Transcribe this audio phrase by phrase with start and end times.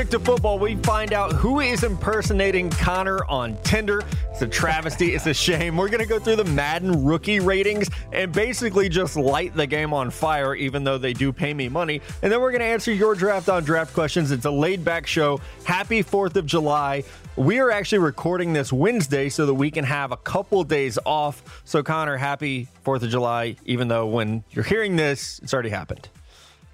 [0.00, 4.00] Stick to Football, we find out who is impersonating Connor on Tinder.
[4.30, 5.14] It's a travesty.
[5.14, 5.76] It's a shame.
[5.76, 9.92] We're going to go through the Madden rookie ratings and basically just light the game
[9.92, 12.00] on fire, even though they do pay me money.
[12.22, 14.30] And then we're going to answer your draft on draft questions.
[14.30, 15.38] It's a laid back show.
[15.64, 17.04] Happy 4th of July.
[17.36, 21.60] We are actually recording this Wednesday so that we can have a couple days off.
[21.66, 26.08] So, Connor, happy 4th of July, even though when you're hearing this, it's already happened.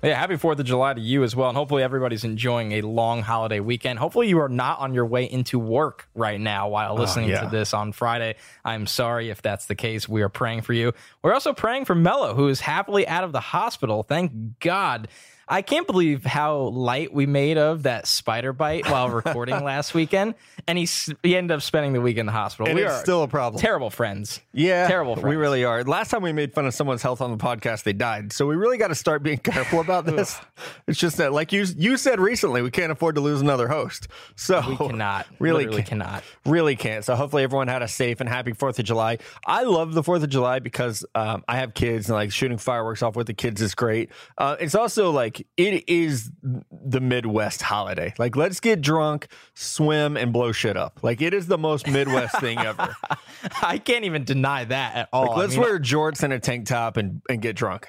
[0.06, 1.48] Yeah, happy 4th of July to you as well.
[1.48, 3.98] And hopefully everybody's enjoying a long holiday weekend.
[3.98, 7.40] Hopefully you are not on your way into work right now while oh, listening yeah.
[7.40, 8.36] to this on Friday.
[8.64, 10.08] I'm sorry if that's the case.
[10.08, 10.92] We are praying for you.
[11.22, 14.04] We're also praying for Mello, who is happily out of the hospital.
[14.04, 15.08] Thank God.
[15.48, 20.34] I can't believe how light we made of that spider bite while recording last weekend,
[20.66, 20.88] and he
[21.22, 22.66] he ended up spending the week in the hospital.
[22.66, 23.60] And we are still a problem.
[23.60, 24.40] Terrible friends.
[24.52, 25.14] Yeah, terrible.
[25.14, 25.28] Friends.
[25.28, 25.84] We really are.
[25.84, 28.32] Last time we made fun of someone's health on the podcast, they died.
[28.32, 30.36] So we really got to start being careful about this.
[30.88, 34.08] it's just that, like you you said recently, we can't afford to lose another host.
[34.34, 35.26] So we cannot.
[35.38, 36.24] Really can, cannot.
[36.44, 37.04] Really can't.
[37.04, 39.18] So hopefully everyone had a safe and happy Fourth of July.
[39.46, 43.02] I love the Fourth of July because um, I have kids and like shooting fireworks
[43.02, 44.10] off with the kids is great.
[44.38, 46.30] Uh, it's also like it is is
[46.70, 48.14] the Midwest holiday.
[48.18, 51.00] Like, let's get drunk, swim, and blow shit up.
[51.02, 52.96] Like, it is the most Midwest thing ever.
[53.62, 55.28] I can't even deny that at all.
[55.28, 57.88] Like, let's I mean, wear jorts and a tank top and, and get drunk.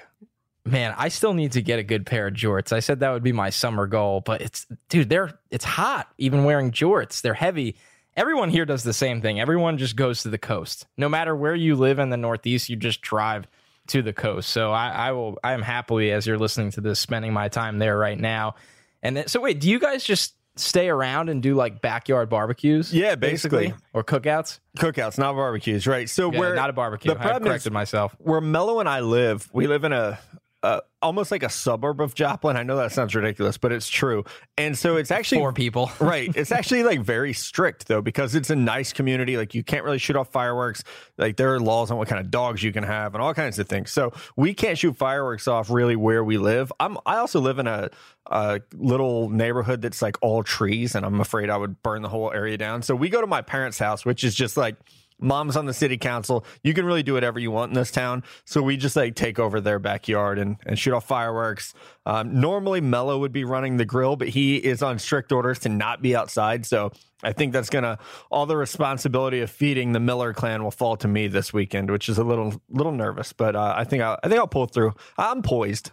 [0.64, 2.72] Man, I still need to get a good pair of jorts.
[2.72, 6.44] I said that would be my summer goal, but it's dude, they're it's hot even
[6.44, 7.22] wearing jorts.
[7.22, 7.76] They're heavy.
[8.16, 9.40] Everyone here does the same thing.
[9.40, 10.86] Everyone just goes to the coast.
[10.98, 13.46] No matter where you live in the Northeast, you just drive
[13.88, 14.50] to the coast.
[14.50, 15.38] So I, I will.
[15.42, 18.54] I am happily as you're listening to this, spending my time there right now.
[19.02, 22.92] And then, so wait, do you guys just stay around and do like backyard barbecues?
[22.92, 23.84] Yeah, basically, basically?
[23.92, 24.60] or cookouts.
[24.78, 26.08] Cookouts, not barbecues, right?
[26.08, 27.10] So yeah, we're not a barbecue.
[27.10, 28.14] The problem I corrected is, myself.
[28.18, 30.18] Where Mello and I live, we live in a
[30.62, 32.56] uh, almost like a suburb of Joplin.
[32.56, 34.24] I know that sounds ridiculous, but it's true.
[34.56, 36.30] And so it's actually four people, right?
[36.34, 39.36] It's actually like very strict though because it's a nice community.
[39.36, 40.82] Like you can't really shoot off fireworks.
[41.16, 43.60] Like there are laws on what kind of dogs you can have and all kinds
[43.60, 43.92] of things.
[43.92, 46.72] So we can't shoot fireworks off really where we live.
[46.80, 47.90] I'm I also live in a,
[48.26, 52.32] a little neighborhood that's like all trees, and I'm afraid I would burn the whole
[52.32, 52.82] area down.
[52.82, 54.76] So we go to my parents' house, which is just like
[55.20, 56.44] mom's on the city council.
[56.62, 58.24] You can really do whatever you want in this town.
[58.44, 61.74] So we just like take over their backyard and, and shoot off fireworks.
[62.06, 65.68] Um, normally, Mello would be running the grill, but he is on strict orders to
[65.68, 66.66] not be outside.
[66.66, 66.92] So
[67.22, 67.98] I think that's gonna
[68.30, 72.08] all the responsibility of feeding the Miller clan will fall to me this weekend, which
[72.08, 74.94] is a little little nervous, but uh, I think I'll, I think I'll pull through.
[75.16, 75.90] I'm poised.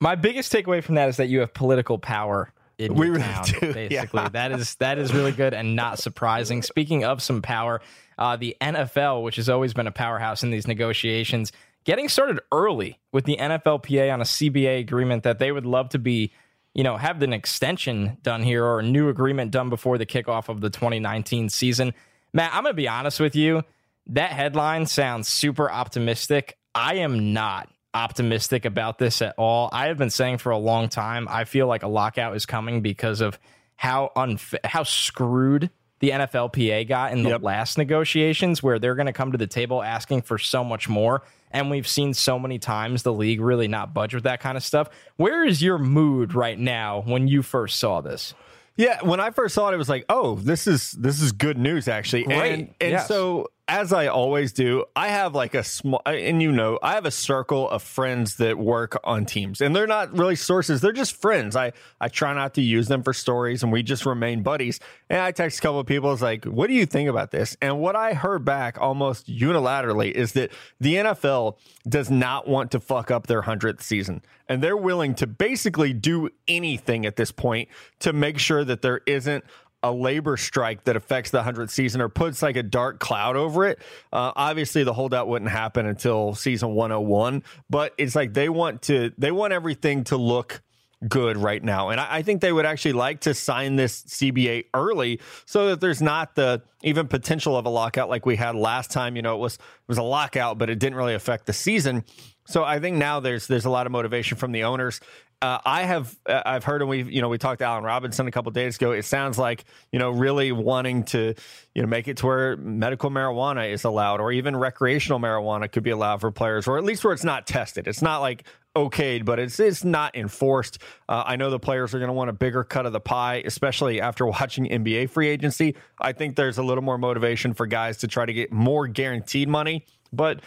[0.00, 3.44] My biggest takeaway from that is that you have political power in we really town,
[3.44, 3.60] do.
[3.72, 4.28] Basically, yeah.
[4.30, 6.62] that is that is really good and not surprising.
[6.62, 7.80] Speaking of some power,
[8.18, 11.52] uh, the NFL, which has always been a powerhouse in these negotiations,
[11.84, 15.98] getting started early with the NFLPA on a CBA agreement that they would love to
[15.98, 16.32] be,
[16.74, 20.48] you know, have an extension done here or a new agreement done before the kickoff
[20.48, 21.94] of the 2019 season.
[22.32, 23.62] Matt, I'm going to be honest with you.
[24.08, 26.58] That headline sounds super optimistic.
[26.74, 29.70] I am not optimistic about this at all.
[29.72, 32.82] I have been saying for a long time, I feel like a lockout is coming
[32.82, 33.38] because of
[33.76, 37.42] how unf- how screwed the NFLPA got in the yep.
[37.42, 41.22] last negotiations, where they're going to come to the table asking for so much more.
[41.50, 44.64] And we've seen so many times the league really not budge with that kind of
[44.64, 44.88] stuff.
[45.16, 48.34] Where is your mood right now when you first saw this?
[48.76, 51.56] Yeah, when I first saw it, it was like, oh, this is this is good
[51.56, 52.24] news actually.
[52.24, 52.52] Great.
[52.52, 53.08] And, and yes.
[53.08, 57.04] so as I always do, I have like a small, and you know, I have
[57.04, 61.16] a circle of friends that work on teams, and they're not really sources; they're just
[61.20, 61.56] friends.
[61.56, 64.78] I I try not to use them for stories, and we just remain buddies.
[65.10, 67.56] And I text a couple of people, it's like, "What do you think about this?"
[67.60, 72.78] And what I heard back almost unilaterally is that the NFL does not want to
[72.78, 77.68] fuck up their hundredth season, and they're willing to basically do anything at this point
[77.98, 79.44] to make sure that there isn't
[79.86, 83.66] a labor strike that affects the 100th season or puts like a dark cloud over
[83.66, 83.78] it.
[84.12, 89.12] Uh, obviously, the holdout wouldn't happen until season 101, but it's like they want to,
[89.16, 90.62] they want everything to look
[91.06, 91.90] good right now.
[91.90, 95.80] And I, I, think they would actually like to sign this CBA early so that
[95.80, 99.14] there's not the even potential of a lockout like we had last time.
[99.14, 102.02] You know, it was it was a lockout, but it didn't really affect the season.
[102.46, 105.00] So I think now there's there's a lot of motivation from the owners.
[105.46, 108.26] Uh, I have uh, I've heard and we you know we talked to Alan Robinson
[108.26, 108.90] a couple days ago.
[108.90, 111.34] It sounds like you know really wanting to
[111.72, 115.84] you know make it to where medical marijuana is allowed or even recreational marijuana could
[115.84, 117.86] be allowed for players or at least where it's not tested.
[117.86, 118.42] It's not like
[118.74, 120.78] okayed, but it's it's not enforced.
[121.08, 123.44] Uh, I know the players are going to want a bigger cut of the pie,
[123.46, 125.76] especially after watching NBA free agency.
[126.00, 129.48] I think there's a little more motivation for guys to try to get more guaranteed
[129.48, 130.40] money, but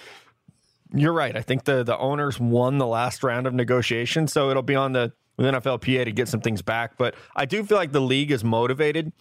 [0.94, 1.36] you're right.
[1.36, 4.94] I think the the owners won the last round of negotiations, so it'll be on
[4.94, 6.97] the with NFLPA to get some things back.
[6.97, 9.13] But I do feel like the league is motivated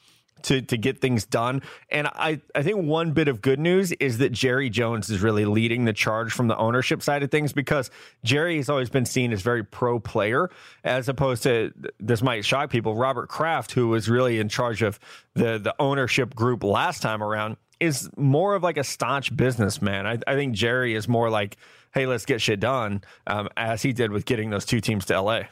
[0.43, 1.63] to to get things done.
[1.91, 5.45] And I, I think one bit of good news is that Jerry Jones is really
[5.45, 7.91] leading the charge from the ownership side of things because
[8.25, 10.51] Jerry has always been seen as very pro player,
[10.85, 12.95] as opposed to this might shock people.
[12.95, 14.99] Robert Kraft, who was really in charge of
[15.35, 20.07] the the ownership group last time around, is more of like a staunch businessman.
[20.07, 21.57] I, I think Jerry is more like,
[21.95, 25.21] hey, let's get shit done, um, as he did with getting those two teams to
[25.21, 25.43] LA.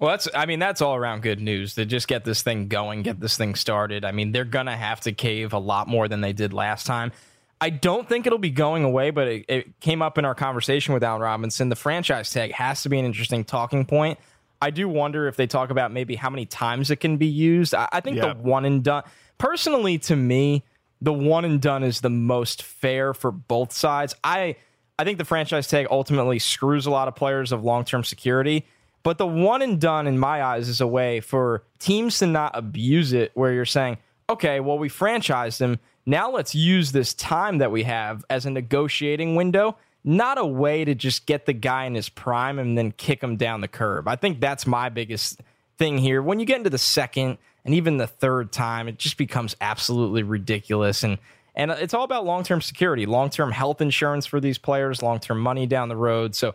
[0.00, 3.02] Well, that's I mean that's all around good news to just get this thing going,
[3.02, 4.04] get this thing started.
[4.04, 7.12] I mean they're gonna have to cave a lot more than they did last time.
[7.60, 10.92] I don't think it'll be going away, but it, it came up in our conversation
[10.92, 11.68] with Alan Robinson.
[11.68, 14.18] The franchise tag has to be an interesting talking point.
[14.60, 17.74] I do wonder if they talk about maybe how many times it can be used.
[17.74, 18.34] I, I think yeah.
[18.34, 19.04] the one and done.
[19.38, 20.64] Personally, to me,
[21.04, 24.14] the one and done is the most fair for both sides.
[24.24, 24.56] I
[24.98, 28.66] I think the franchise tag ultimately screws a lot of players of long term security.
[29.02, 32.56] But the one and done, in my eyes, is a way for teams to not
[32.56, 33.98] abuse it, where you're saying,
[34.30, 35.78] okay, well, we franchised him.
[36.06, 40.86] Now let's use this time that we have as a negotiating window, not a way
[40.86, 44.08] to just get the guy in his prime and then kick him down the curb.
[44.08, 45.42] I think that's my biggest
[45.76, 46.22] thing here.
[46.22, 50.22] When you get into the second and even the third time, it just becomes absolutely
[50.22, 51.02] ridiculous.
[51.02, 51.18] And
[51.56, 55.20] and it's all about long term security, long term health insurance for these players, long
[55.20, 56.34] term money down the road.
[56.34, 56.54] So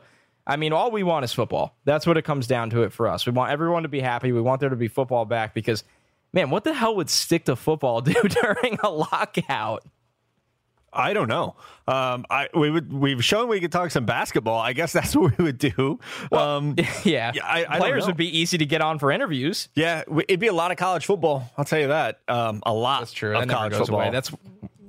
[0.50, 1.76] I mean, all we want is football.
[1.86, 3.28] That's what it comes down to it for us.
[3.28, 4.32] We want everyone to be happy.
[4.32, 5.84] We want there to be football back because,
[6.34, 9.86] man, what the hell would stick to football do during a lockout?
[10.94, 11.56] I don't know.
[11.88, 14.60] Um, I we would we've shown we could talk some basketball.
[14.60, 16.00] I guess that's what we would do.
[16.32, 19.70] Well, um, yeah, yeah I, I players would be easy to get on for interviews.
[19.76, 21.52] Yeah, it'd be a lot of college football.
[21.58, 22.20] I'll tell you that.
[22.28, 23.02] Um, a lot.
[23.02, 23.36] That's true.
[23.36, 24.02] Of that college football.
[24.02, 24.12] Away.
[24.12, 24.32] That's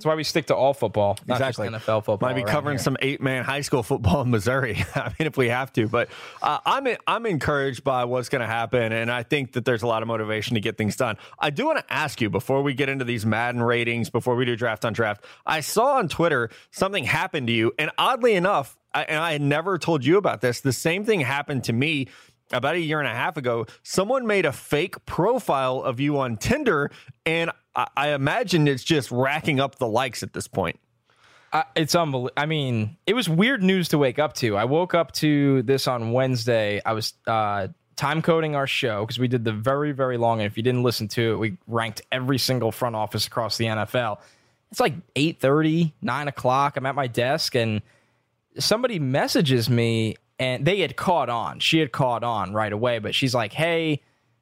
[0.01, 1.69] that's why we stick to all football, exactly.
[1.69, 2.17] NFL football.
[2.23, 2.83] Might be covering here.
[2.83, 4.83] some eight man high school football in Missouri.
[4.95, 6.09] I mean, if we have to, but
[6.41, 9.87] uh, I'm I'm encouraged by what's going to happen, and I think that there's a
[9.87, 11.19] lot of motivation to get things done.
[11.39, 14.47] I do want to ask you before we get into these Madden ratings, before we
[14.47, 15.23] do draft on draft.
[15.45, 19.43] I saw on Twitter something happened to you, and oddly enough, I, and I had
[19.43, 20.61] never told you about this.
[20.61, 22.09] The same thing happened to me
[22.53, 26.37] about a year and a half ago, someone made a fake profile of you on
[26.37, 26.91] Tinder,
[27.25, 30.79] and I, I imagine it's just racking up the likes at this point.
[31.75, 32.33] It's unbelievable.
[32.37, 34.57] I mean, it was weird news to wake up to.
[34.57, 36.81] I woke up to this on Wednesday.
[36.87, 40.41] I was uh, time coding our show because we did the very, very long.
[40.41, 43.65] And if you didn't listen to it, we ranked every single front office across the
[43.65, 44.21] NFL.
[44.71, 46.77] It's like 8 30, 9 o'clock.
[46.77, 47.83] I'm at my desk and
[48.59, 51.61] somebody messages me and they had caught on.
[51.61, 54.01] She had caught on right away, but she's like, hey,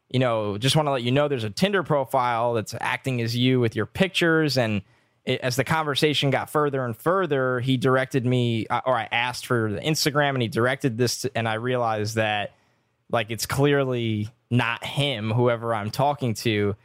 [0.09, 3.37] you know, just want to let you know there's a Tinder profile that's acting as
[3.37, 4.57] you with your pictures.
[4.57, 4.83] And
[5.25, 9.45] it, as the conversation got further and further, he directed me, uh, or I asked
[9.45, 12.55] for the Instagram, and he directed this, to, and I realized that
[13.11, 16.77] like it's clearly not him, whoever I'm talking to.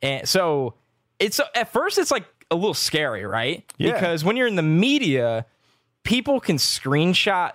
[0.00, 0.74] And so
[1.18, 3.70] it's at first it's like a little scary, right?
[3.76, 3.92] Yeah.
[3.92, 5.44] Because when you're in the media,
[6.04, 7.52] people can screenshot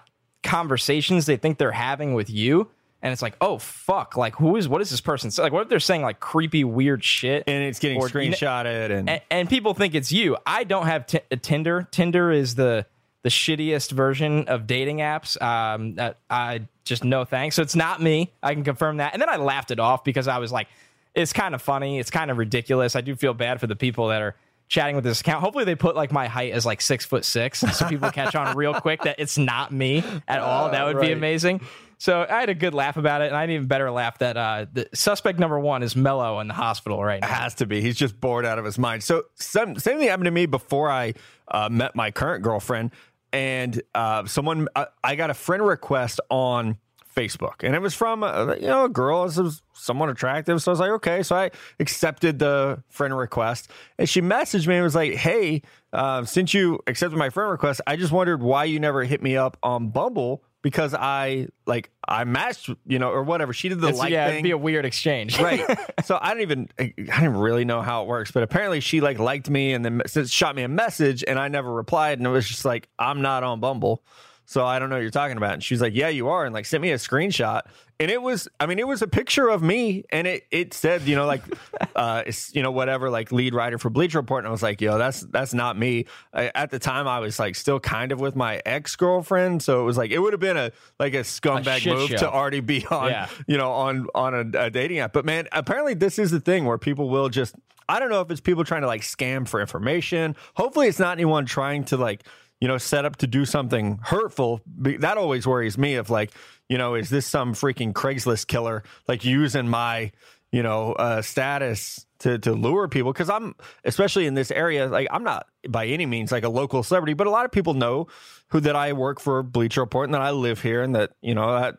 [0.47, 2.69] conversations they think they're having with you
[3.01, 5.29] and it's like, oh fuck, like who is what is this person?
[5.29, 8.91] So, like, what if they're saying like creepy, weird shit, and it's getting or, screenshotted,
[8.91, 10.37] and, and, and people think it's you.
[10.45, 11.87] I don't have t- Tinder.
[11.91, 12.85] Tinder is the
[13.23, 15.39] the shittiest version of dating apps.
[15.41, 17.55] Um, that I just no thanks.
[17.55, 18.33] So it's not me.
[18.41, 19.13] I can confirm that.
[19.13, 20.67] And then I laughed it off because I was like,
[21.13, 21.99] it's kind of funny.
[21.99, 22.95] It's kind of ridiculous.
[22.95, 24.35] I do feel bad for the people that are
[24.67, 25.41] chatting with this account.
[25.41, 28.55] Hopefully, they put like my height as like six foot six, so people catch on
[28.55, 30.69] real quick that it's not me at all.
[30.71, 31.07] That would right.
[31.07, 31.61] be amazing.
[31.99, 34.19] So I had a good laugh about it, and I had an even better laugh
[34.19, 37.27] that uh, the suspect number one is Mello in the hospital right now.
[37.27, 37.81] It has to be.
[37.81, 39.03] He's just bored out of his mind.
[39.03, 41.15] So some, same thing happened to me before I
[41.47, 42.91] uh, met my current girlfriend,
[43.33, 46.77] and uh, someone uh, I got a friend request on
[47.17, 49.25] Facebook, and it was from uh, you know a girl.
[49.25, 51.23] This was somewhat attractive, so I was like, okay.
[51.23, 56.25] So I accepted the friend request, and she messaged me and was like, "Hey, uh,
[56.25, 59.57] since you accepted my friend request, I just wondered why you never hit me up
[59.63, 63.53] on Bumble because I like I matched, you know, or whatever.
[63.53, 64.35] She did the it's, like yeah, thing.
[64.35, 65.63] it'd be a weird exchange, right?
[66.03, 69.17] so I don't even I didn't really know how it works, but apparently she like
[69.17, 72.47] liked me and then shot me a message, and I never replied, and it was
[72.47, 74.03] just like I'm not on Bumble.
[74.49, 75.55] So I don't know what you're talking about.
[75.55, 76.45] And she's like, Yeah, you are.
[76.45, 77.63] And like sent me a screenshot.
[77.99, 81.01] And it was, I mean, it was a picture of me and it it said,
[81.01, 81.43] you know, like
[81.97, 82.23] uh
[82.53, 84.45] you know, whatever, like lead writer for Bleacher Report.
[84.45, 86.05] And I was like, yo, that's that's not me.
[86.33, 89.61] I, at the time I was like still kind of with my ex-girlfriend.
[89.61, 92.17] So it was like it would have been a like a scumbag a move show.
[92.17, 93.27] to already be on, yeah.
[93.47, 95.11] you know, on on a, a dating app.
[95.11, 97.53] But man, apparently this is the thing where people will just
[97.89, 100.35] I don't know if it's people trying to like scam for information.
[100.55, 102.23] Hopefully it's not anyone trying to like
[102.59, 104.61] you know, set up to do something hurtful.
[104.65, 106.31] That always worries me of like,
[106.69, 110.11] you know, is this some freaking Craigslist killer like using my,
[110.51, 115.07] you know, uh, status to to lure people because I'm especially in this area like
[115.11, 118.07] I'm not by any means like a local celebrity but a lot of people know
[118.49, 121.35] who that I work for Bleacher Report and that I live here and that you
[121.35, 121.77] know that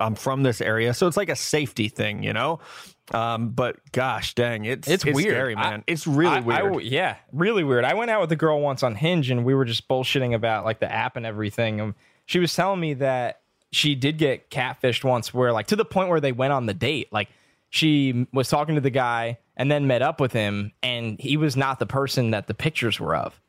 [0.00, 2.60] I'm from this area so it's like a safety thing you know
[3.14, 6.76] um, but gosh dang it's it's, it's weird scary man I, it's really I, weird
[6.76, 9.54] I, yeah really weird I went out with a girl once on Hinge and we
[9.54, 11.94] were just bullshitting about like the app and everything and
[12.26, 13.40] she was telling me that
[13.72, 16.74] she did get catfished once where like to the point where they went on the
[16.74, 17.28] date like
[17.70, 21.56] she was talking to the guy and then met up with him and he was
[21.56, 23.40] not the person that the pictures were of.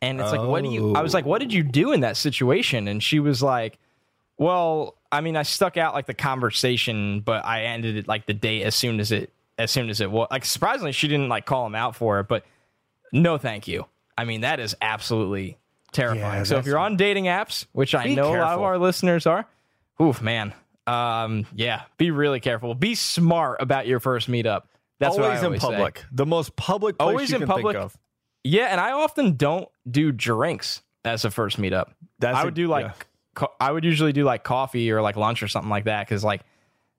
[0.00, 0.36] And it's oh.
[0.36, 2.88] like, what do you, I was like, what did you do in that situation?
[2.88, 3.78] And she was like,
[4.42, 8.34] well, I mean, I stuck out like the conversation, but I ended it like the
[8.34, 11.46] date as soon as it, as soon as it was like, surprisingly, she didn't like
[11.46, 12.44] call him out for it, but
[13.12, 13.86] no, thank you.
[14.18, 15.58] I mean, that is absolutely
[15.92, 16.40] terrifying.
[16.40, 18.34] Yeah, so if you're on dating apps, which I know careful.
[18.34, 19.46] a lot of our listeners are,
[20.00, 20.52] oof, man.
[20.88, 22.74] Um, yeah, be really careful.
[22.74, 24.62] Be smart about your first meetup.
[24.98, 25.98] That's always, always in public.
[25.98, 26.04] Say.
[26.10, 27.76] The most public always in public.
[28.42, 31.92] Yeah, and I often don't do drinks as a first meetup.
[32.18, 32.92] That's I would a, do like yeah.
[33.34, 36.24] Co- I would usually do like coffee or like lunch or something like that because
[36.24, 36.42] like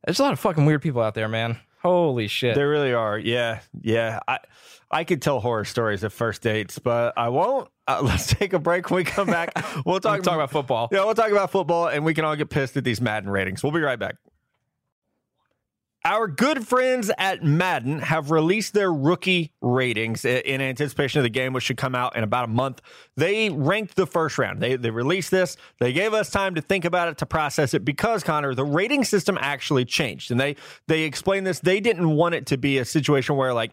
[0.05, 1.59] there's a lot of fucking weird people out there, man.
[1.81, 3.17] Holy shit, there really are.
[3.17, 4.19] Yeah, yeah.
[4.27, 4.39] I
[4.89, 7.67] I could tell horror stories of first dates, but I won't.
[7.87, 8.89] Uh, let's take a break.
[8.89, 9.51] When we come back,
[9.85, 10.87] we'll talk, we'll talk about football.
[10.91, 13.63] Yeah, we'll talk about football, and we can all get pissed at these Madden ratings.
[13.63, 14.15] We'll be right back.
[16.05, 21.53] Our good friends at Madden have released their rookie ratings in anticipation of the game,
[21.53, 22.81] which should come out in about a month.
[23.15, 24.61] They ranked the first round.
[24.61, 25.55] They, they released this.
[25.79, 29.05] They gave us time to think about it, to process it, because, Connor, the rating
[29.05, 30.29] system actually changed.
[30.29, 30.57] And they,
[30.87, 31.59] they explained this.
[31.59, 33.71] They didn't want it to be a situation where, like,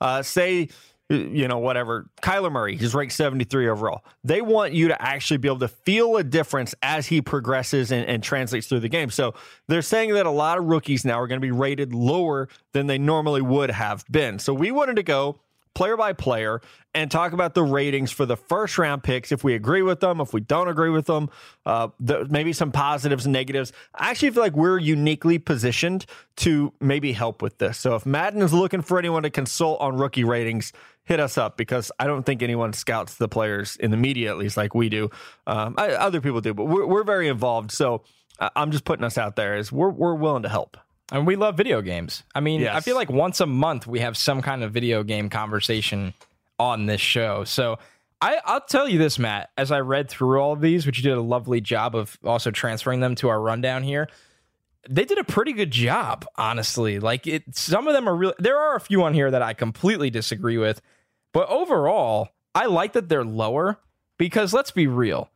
[0.00, 0.70] uh, say
[1.08, 2.08] you know, whatever.
[2.20, 4.04] Kyler Murray, he's ranked 73 overall.
[4.24, 8.06] They want you to actually be able to feel a difference as he progresses and,
[8.06, 9.10] and, translates through the game.
[9.10, 9.34] So
[9.68, 12.86] they're saying that a lot of rookies now are going to be rated lower than
[12.86, 14.38] they normally would have been.
[14.38, 15.40] So we wanted to go
[15.78, 16.60] player by player
[16.92, 19.30] and talk about the ratings for the first round picks.
[19.30, 21.30] If we agree with them, if we don't agree with them,
[21.64, 23.72] uh, the, maybe some positives and negatives.
[23.94, 26.04] I actually feel like we're uniquely positioned
[26.38, 27.78] to maybe help with this.
[27.78, 30.72] So if Madden is looking for anyone to consult on rookie ratings,
[31.04, 34.36] hit us up because I don't think anyone scouts the players in the media, at
[34.36, 35.10] least like we do.
[35.46, 37.70] Um, I, other people do, but we're, we're very involved.
[37.70, 38.02] So
[38.40, 40.76] I'm just putting us out there as we're, we're willing to help.
[41.10, 42.22] And we love video games.
[42.34, 42.76] I mean, yes.
[42.76, 46.12] I feel like once a month we have some kind of video game conversation
[46.58, 47.44] on this show.
[47.44, 47.78] So
[48.20, 51.04] I, will tell you this, Matt, as I read through all of these, which you
[51.04, 54.08] did a lovely job of also transferring them to our rundown here.
[54.88, 56.98] They did a pretty good job, honestly.
[56.98, 58.34] Like it, some of them are real.
[58.38, 60.80] There are a few on here that I completely disagree with.
[61.32, 63.78] But overall, I like that they're lower
[64.18, 65.30] because let's be real.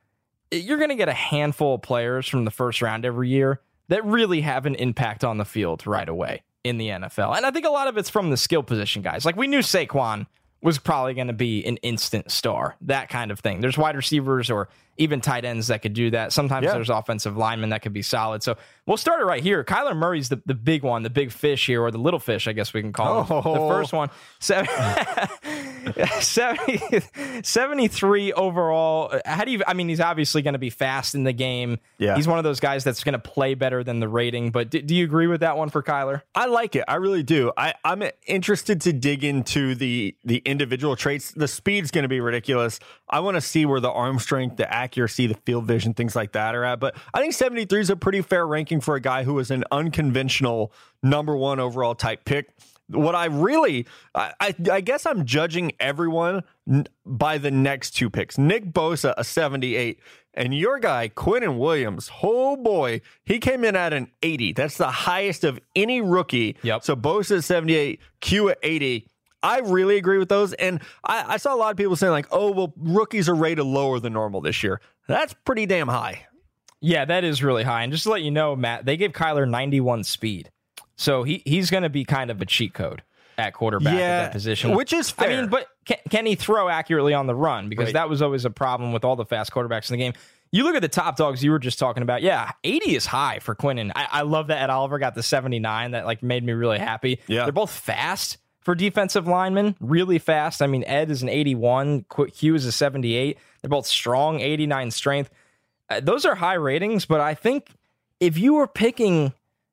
[0.50, 3.60] You're going to get a handful of players from the first round every year
[3.92, 7.36] that really have an impact on the field right away in the NFL.
[7.36, 9.26] And I think a lot of it's from the skill position guys.
[9.26, 10.26] Like we knew Saquon
[10.62, 13.60] was probably going to be an instant star, that kind of thing.
[13.60, 16.32] There's wide receivers or even tight ends that could do that.
[16.32, 16.72] Sometimes yeah.
[16.72, 18.42] there's offensive linemen that could be solid.
[18.42, 18.56] So
[18.86, 19.64] we'll start it right here.
[19.64, 22.52] Kyler Murray's the, the big one, the big fish here, or the little fish, I
[22.52, 23.22] guess we can call oh.
[23.22, 23.42] him.
[23.42, 23.68] The oh.
[23.68, 24.10] first one,
[26.20, 29.18] 70, 73 overall.
[29.24, 31.78] How do you, I mean, he's obviously going to be fast in the game.
[31.98, 32.16] Yeah.
[32.16, 34.50] He's one of those guys that's going to play better than the rating.
[34.50, 36.22] But do, do, you agree with that one for Kyler?
[36.34, 36.84] I like it.
[36.86, 37.50] I really do.
[37.56, 41.32] I, I'm interested to dig into the, the individual traits.
[41.32, 42.78] The speed's going to be ridiculous.
[43.08, 46.32] I want to see where the arm strength, the accuracy, the field vision, things like
[46.32, 46.80] that are at.
[46.80, 49.64] But I think 73 is a pretty fair ranking for a guy who was an
[49.70, 50.72] unconventional
[51.02, 52.50] number one overall type pick.
[52.88, 56.42] What I really, I, I, I guess I'm judging everyone
[57.06, 58.36] by the next two picks.
[58.36, 60.00] Nick Bosa, a 78,
[60.34, 64.52] and your guy, Quinnen Williams, oh boy, he came in at an 80.
[64.54, 66.56] That's the highest of any rookie.
[66.62, 66.84] Yep.
[66.84, 69.06] So Bosa at 78, Q at 80.
[69.42, 70.52] I really agree with those.
[70.54, 73.64] And I, I, saw a lot of people saying, like, oh, well, rookies are rated
[73.64, 74.80] lower than normal this year.
[75.08, 76.26] That's pretty damn high.
[76.80, 77.82] Yeah, that is really high.
[77.82, 80.50] And just to let you know, Matt, they gave Kyler 91 speed.
[80.96, 83.02] So he, he's going to be kind of a cheat code
[83.38, 84.74] at quarterback yeah, at that position.
[84.74, 85.30] Which is fair.
[85.30, 87.68] I mean, but can, can he throw accurately on the run?
[87.68, 87.94] Because right.
[87.94, 90.12] that was always a problem with all the fast quarterbacks in the game.
[90.50, 92.20] You look at the top dogs you were just talking about.
[92.20, 93.90] Yeah, 80 is high for Quinnen.
[93.94, 95.92] I, I love that Ed Oliver got the 79.
[95.92, 97.20] That like made me really happy.
[97.26, 97.44] Yeah.
[97.44, 100.62] They're both fast for defensive linemen, really fast.
[100.62, 103.38] I mean, Ed is an 81, Q is a 78.
[103.60, 105.30] They're both strong, 89 strength.
[105.90, 107.70] Uh, those are high ratings, but I think
[108.20, 109.32] if you were picking,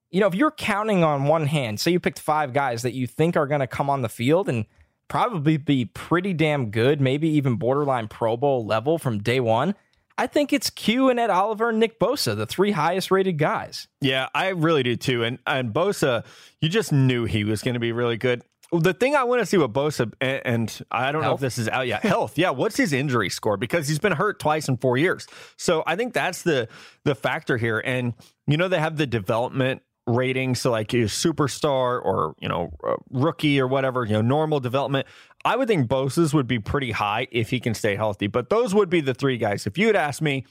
[0.09, 3.07] you know, if you're counting on one hand, say you picked five guys that you
[3.07, 4.65] think are going to come on the field and
[5.07, 9.75] probably be pretty damn good, maybe even borderline Pro Bowl level from day one.
[10.17, 13.87] I think it's Q and Ed Oliver and Nick Bosa, the three highest rated guys.
[14.01, 15.23] Yeah, I really do too.
[15.23, 16.25] And and Bosa,
[16.59, 18.43] you just knew he was going to be really good.
[18.71, 21.31] The thing I want to see with Bosa, and, and I don't health?
[21.31, 22.03] know if this is out yet.
[22.03, 22.51] Health, yeah.
[22.51, 23.57] What's his injury score?
[23.57, 25.27] Because he's been hurt twice in four years.
[25.57, 26.67] So I think that's the
[27.03, 27.79] the factor here.
[27.83, 28.13] And
[28.45, 32.71] you know they have the development rating, so like a superstar or you know
[33.09, 35.07] rookie or whatever, you know normal development.
[35.45, 38.27] I would think Bosa's would be pretty high if he can stay healthy.
[38.27, 39.65] But those would be the three guys.
[39.65, 40.45] If you had asked me,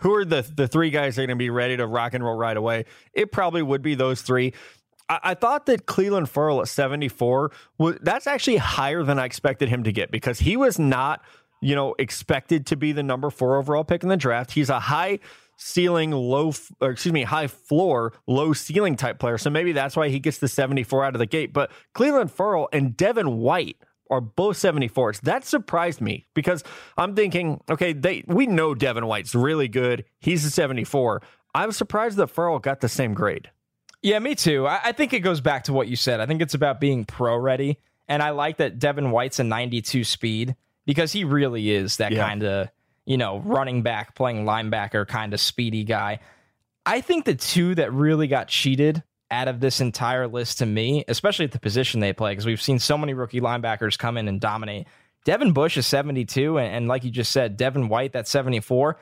[0.00, 2.24] who are the the three guys that are going to be ready to rock and
[2.24, 2.86] roll right away?
[3.12, 4.52] It probably would be those three.
[5.22, 9.82] I, thought that Clelin Ferrell at 74 was that's actually higher than I expected him
[9.84, 11.22] to get because he was not,
[11.60, 14.52] you know, expected to be the number four overall pick in the draft.
[14.52, 15.18] He's a high
[15.56, 19.38] ceiling, low, excuse me, high floor, low ceiling type player.
[19.38, 21.52] So maybe that's why he gets the 74 out of the gate.
[21.52, 23.76] But Clelin Ferrell and Devin White
[24.10, 25.20] are both 74s.
[25.22, 26.62] That surprised me because
[26.96, 30.04] I'm thinking, okay, they we know Devin White's really good.
[30.20, 31.22] He's a 74.
[31.54, 33.50] I'm surprised that Ferrell got the same grade.
[34.02, 34.66] Yeah, me too.
[34.66, 36.20] I, I think it goes back to what you said.
[36.20, 37.78] I think it's about being pro ready.
[38.08, 42.26] And I like that Devin White's a 92 speed because he really is that yeah.
[42.26, 42.68] kind of,
[43.06, 46.18] you know, running back, playing linebacker kind of speedy guy.
[46.84, 51.04] I think the two that really got cheated out of this entire list to me,
[51.08, 54.28] especially at the position they play, because we've seen so many rookie linebackers come in
[54.28, 54.86] and dominate.
[55.24, 58.98] Devin Bush is 72, and, and like you just said, Devin White, that's 74.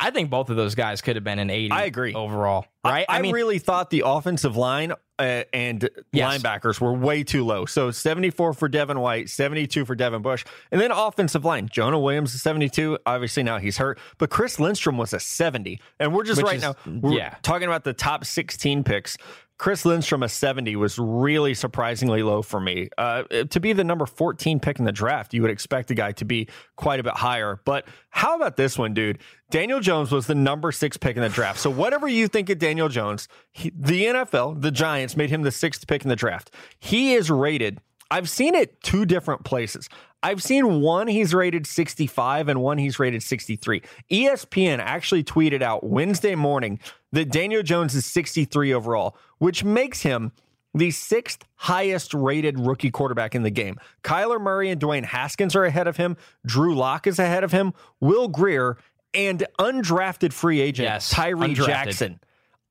[0.00, 1.70] I think both of those guys could have been an 80.
[1.70, 2.14] I agree.
[2.14, 3.04] Overall, right?
[3.08, 6.38] I, I, I mean, really thought the offensive line uh, and yes.
[6.38, 7.66] linebackers were way too low.
[7.66, 10.46] So 74 for Devin White, 72 for Devin Bush.
[10.72, 12.98] And then offensive line, Jonah Williams is 72.
[13.04, 15.78] Obviously now he's hurt, but Chris Lindstrom was a 70.
[15.98, 16.74] And we're just Which right is, now
[17.10, 17.34] yeah.
[17.42, 19.18] talking about the top 16 picks.
[19.60, 22.88] Chris Lindstrom, a 70, was really surprisingly low for me.
[22.96, 26.12] Uh, to be the number 14 pick in the draft, you would expect a guy
[26.12, 27.60] to be quite a bit higher.
[27.66, 29.18] But how about this one, dude?
[29.50, 31.60] Daniel Jones was the number six pick in the draft.
[31.60, 35.50] So, whatever you think of Daniel Jones, he, the NFL, the Giants, made him the
[35.50, 36.50] sixth pick in the draft.
[36.78, 39.88] He is rated, I've seen it two different places.
[40.22, 43.82] I've seen one he's rated 65 and one he's rated 63.
[44.10, 46.78] ESPN actually tweeted out Wednesday morning
[47.12, 50.32] that Daniel Jones is 63 overall, which makes him
[50.74, 53.78] the sixth highest rated rookie quarterback in the game.
[54.04, 56.16] Kyler Murray and Dwayne Haskins are ahead of him.
[56.46, 57.72] Drew Lock is ahead of him.
[58.00, 58.76] Will Grier
[59.14, 61.66] and undrafted free agent yes, Tyree undrafted.
[61.66, 62.20] Jackson.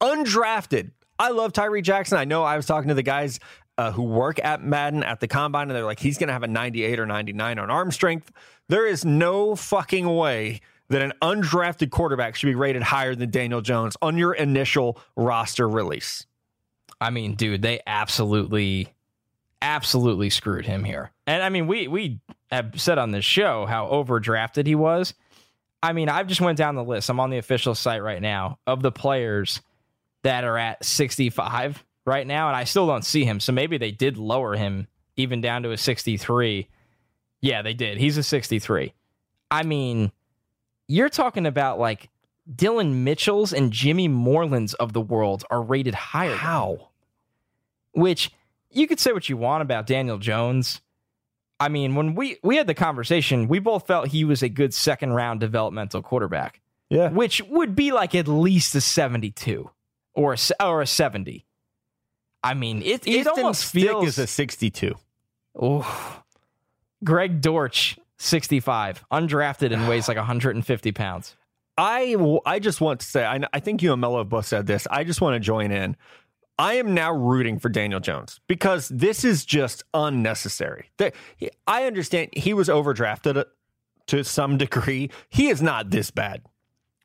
[0.01, 0.91] Undrafted.
[1.19, 2.17] I love Tyree Jackson.
[2.17, 3.41] I know I was talking to the guys
[3.79, 6.43] uh, who work at Madden at the combine, and they're like, he's going to have
[6.43, 8.29] a 98 or 99 on arm strength.
[8.67, 13.61] There is no fucking way that an undrafted quarterback should be rated higher than Daniel
[13.61, 16.25] Jones on your initial roster release.
[16.99, 18.89] I mean, dude, they absolutely,
[19.61, 21.11] absolutely screwed him here.
[21.25, 22.19] And I mean, we we
[22.51, 25.13] have said on this show how overdrafted he was.
[25.81, 27.09] I mean, I've just went down the list.
[27.09, 29.61] I'm on the official site right now of the players
[30.23, 33.39] that are at 65 right now, and I still don't see him.
[33.39, 36.67] So maybe they did lower him even down to a 63.
[37.41, 37.97] Yeah, they did.
[37.97, 38.93] He's a 63.
[39.51, 40.11] I mean,
[40.87, 42.09] you're talking about like
[42.53, 46.35] Dillon Mitchell's and Jimmy Moreland's of the world are rated higher.
[46.35, 46.89] How?
[47.93, 48.31] Which
[48.71, 50.81] you could say what you want about Daniel Jones.
[51.59, 54.73] I mean, when we we had the conversation, we both felt he was a good
[54.73, 56.61] second round developmental quarterback.
[56.89, 59.69] Yeah, which would be like at least a seventy two
[60.13, 61.45] or a, or a seventy.
[62.43, 64.95] I mean, it it almost feels is a sixty two.
[65.59, 66.23] Oh,
[67.03, 71.35] Greg Dortch 65, undrafted and weighs like 150 pounds.
[71.77, 74.85] I, I just want to say, I, I think you and Mello both said this.
[74.91, 75.95] I just want to join in.
[76.57, 80.91] I am now rooting for Daniel Jones because this is just unnecessary.
[81.65, 83.45] I understand he was overdrafted uh,
[84.07, 85.09] to some degree.
[85.29, 86.41] He is not this bad.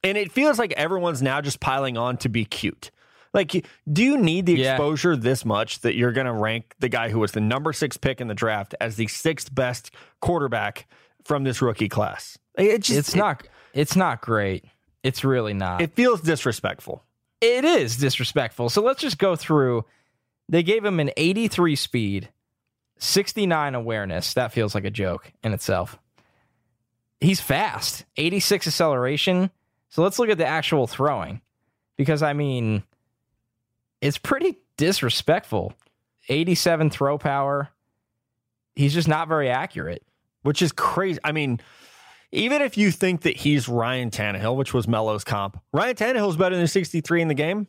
[0.02, 2.90] And it feels like everyone's now just piling on to be cute.
[3.34, 4.72] Like, do you need the yeah.
[4.72, 7.96] exposure this much that you're going to rank the guy who was the number six
[7.96, 10.86] pick in the draft as the sixth best quarterback
[11.24, 12.38] from this rookie class.
[12.56, 14.64] It just, it's it, not it's not great.
[15.02, 15.82] It's really not.
[15.82, 17.02] It feels disrespectful.
[17.40, 18.70] It is disrespectful.
[18.70, 19.84] So let's just go through.
[20.48, 22.28] They gave him an 83 speed,
[22.98, 24.34] 69 awareness.
[24.34, 25.98] That feels like a joke in itself.
[27.20, 29.50] He's fast, 86 acceleration.
[29.88, 31.40] So let's look at the actual throwing.
[31.96, 32.82] Because I mean,
[34.04, 35.72] it's pretty disrespectful.
[36.28, 37.70] 87 throw power.
[38.76, 40.04] He's just not very accurate
[40.44, 41.18] which is crazy.
[41.24, 41.60] I mean,
[42.30, 46.36] even if you think that he's Ryan Tannehill, which was Mello's comp, Ryan Tannehill is
[46.36, 47.66] better than 63 in the game.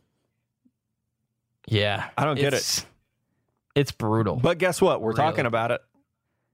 [1.67, 2.09] Yeah.
[2.15, 2.85] I don't get it.
[3.73, 4.35] It's brutal.
[4.35, 5.01] But guess what?
[5.01, 5.17] We're really.
[5.17, 5.81] talking about it.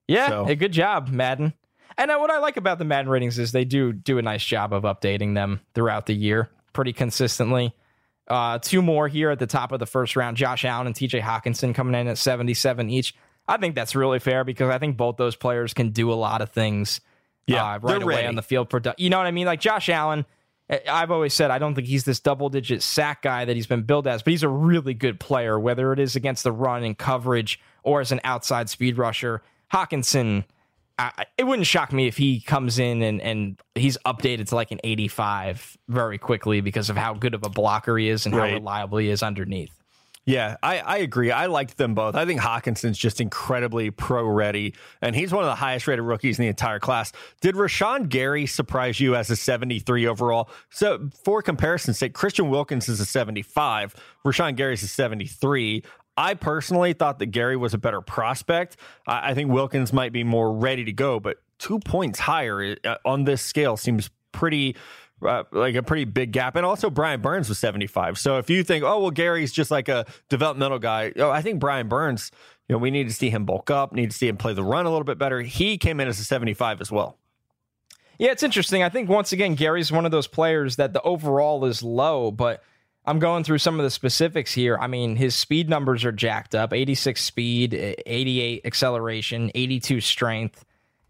[0.08, 0.46] Yeah, so.
[0.46, 1.54] hey, good job, Madden.
[1.98, 4.44] And uh, what I like about the Madden ratings is they do do a nice
[4.44, 7.74] job of updating them throughout the year pretty consistently.
[8.28, 11.22] Uh, two more here at the top of the first round Josh Allen and TJ
[11.22, 13.16] Hockenson coming in at 77 each.
[13.48, 16.42] I think that's really fair because I think both those players can do a lot
[16.42, 17.02] of things
[17.48, 18.28] yeah, uh, right away ready.
[18.28, 18.70] on the field.
[18.70, 19.48] Produ- you know what I mean?
[19.48, 20.26] Like Josh Allen,
[20.90, 23.82] I've always said I don't think he's this double digit sack guy that he's been
[23.82, 26.98] billed as, but he's a really good player, whether it is against the run and
[26.98, 29.42] coverage or as an outside speed rusher.
[29.74, 30.46] Hockenson,
[31.02, 34.72] I, it wouldn't shock me if he comes in and, and he's updated to like
[34.72, 38.50] an 85 very quickly because of how good of a blocker he is and right.
[38.50, 39.72] how reliable he is underneath.
[40.26, 41.32] Yeah, I, I agree.
[41.32, 42.14] I liked them both.
[42.14, 46.38] I think Hockenson's just incredibly pro ready, and he's one of the highest rated rookies
[46.38, 47.12] in the entire class.
[47.42, 50.50] Did Rashan Gary surprise you as a 73 overall?
[50.70, 55.84] So, for comparison's sake, Christian Wilkins is a 75, Rashan Gary's a 73.
[56.18, 58.78] I personally thought that Gary was a better prospect.
[59.08, 62.96] I, I think Wilkins might be more ready to go, but two points higher uh,
[63.06, 64.76] on this scale seems pretty
[65.22, 66.56] uh, like a pretty big gap.
[66.56, 68.18] And also, Brian Burns was 75.
[68.18, 71.60] So if you think, oh, well, Gary's just like a developmental guy, oh, I think
[71.60, 72.32] Brian Burns,
[72.68, 74.64] you know, we need to see him bulk up, need to see him play the
[74.64, 75.42] run a little bit better.
[75.42, 77.18] He came in as a 75 as well.
[78.18, 78.84] Yeah, it's interesting.
[78.84, 82.64] I think once again, Gary's one of those players that the overall is low, but
[83.06, 84.78] I'm going through some of the specifics here.
[84.80, 90.64] I mean, his speed numbers are jacked up 86 speed, 88 acceleration, 82 strength.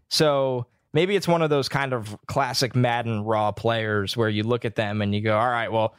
[0.08, 4.64] So maybe it's one of those kind of classic Madden raw players where you look
[4.64, 5.94] at them and you go, all right, well,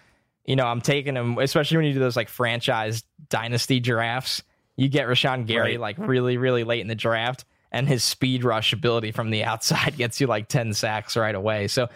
[0.46, 4.44] you know, I'm taking him, especially when you do those like franchise dynasty drafts.
[4.76, 5.80] You get Rashan Gary right.
[5.80, 9.96] like really, really late in the draft, and his speed rush ability from the outside
[9.96, 11.68] gets you like 10 sacks right away.
[11.68, 11.88] So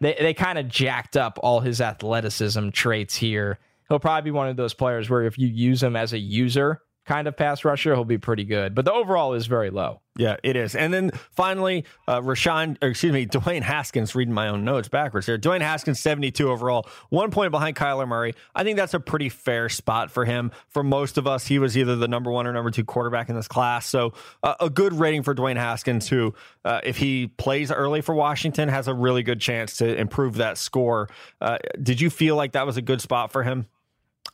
[0.00, 3.58] they, they kind of jacked up all his athleticism traits here.
[3.88, 6.82] He'll probably be one of those players where if you use him as a user,
[7.06, 8.74] kind of pass rusher, he'll be pretty good.
[8.74, 10.00] But the overall is very low.
[10.18, 10.74] Yeah, it is.
[10.74, 15.38] And then finally, uh, Rashawn, excuse me, Dwayne Haskins, reading my own notes backwards here.
[15.38, 18.34] Dwayne Haskins, 72 overall, one point behind Kyler Murray.
[18.54, 20.52] I think that's a pretty fair spot for him.
[20.68, 23.36] For most of us, he was either the number one or number two quarterback in
[23.36, 23.86] this class.
[23.86, 28.14] So uh, a good rating for Dwayne Haskins, who, uh, if he plays early for
[28.14, 31.10] Washington, has a really good chance to improve that score.
[31.42, 33.66] Uh, did you feel like that was a good spot for him?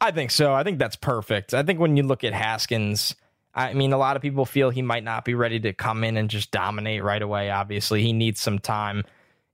[0.00, 0.52] I think so.
[0.52, 1.54] I think that's perfect.
[1.54, 3.14] I think when you look at Haskins,
[3.54, 6.16] I mean, a lot of people feel he might not be ready to come in
[6.16, 7.50] and just dominate right away.
[7.50, 9.04] Obviously, he needs some time.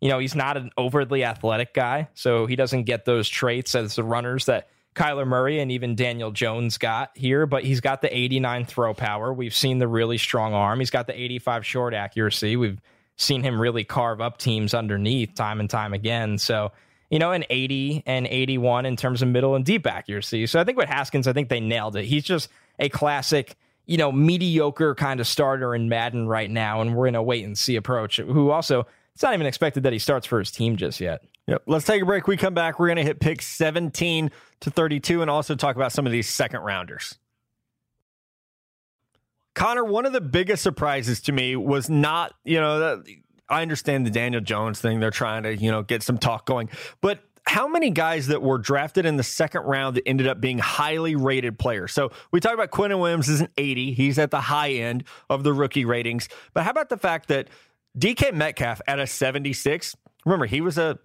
[0.00, 3.96] You know, he's not an overtly athletic guy, so he doesn't get those traits as
[3.96, 8.16] the runners that Kyler Murray and even Daniel Jones got here, but he's got the
[8.16, 9.32] 89 throw power.
[9.32, 10.80] We've seen the really strong arm.
[10.80, 12.56] He's got the 85 short accuracy.
[12.56, 12.80] We've
[13.16, 16.38] seen him really carve up teams underneath time and time again.
[16.38, 16.72] So,
[17.11, 20.46] you know, an 80 and 81 in terms of middle and deep accuracy.
[20.46, 22.04] So I think with Haskins, I think they nailed it.
[22.04, 23.56] He's just a classic,
[23.88, 27.44] you know, mediocre kind of starter in Madden right now, and we're in a wait
[27.44, 28.18] and see approach.
[28.18, 31.24] Who also, it's not even expected that he starts for his team just yet.
[31.46, 31.62] Yep.
[31.66, 32.29] Let's take a break.
[32.29, 32.79] We come back.
[32.79, 36.29] We're going to hit picks 17 to 32 and also talk about some of these
[36.29, 37.18] second rounders.
[39.55, 43.03] Connor, one of the biggest surprises to me was not, you know,
[43.48, 45.01] I understand the Daniel Jones thing.
[45.01, 46.68] They're trying to, you know, get some talk going.
[47.01, 50.58] But how many guys that were drafted in the second round that ended up being
[50.58, 51.92] highly rated players?
[51.92, 53.92] So we talked about Quinnen Williams is an 80.
[53.94, 56.28] He's at the high end of the rookie ratings.
[56.52, 57.48] But how about the fact that
[57.98, 59.96] DK Metcalf at a 76?
[60.26, 60.98] Remember, he was a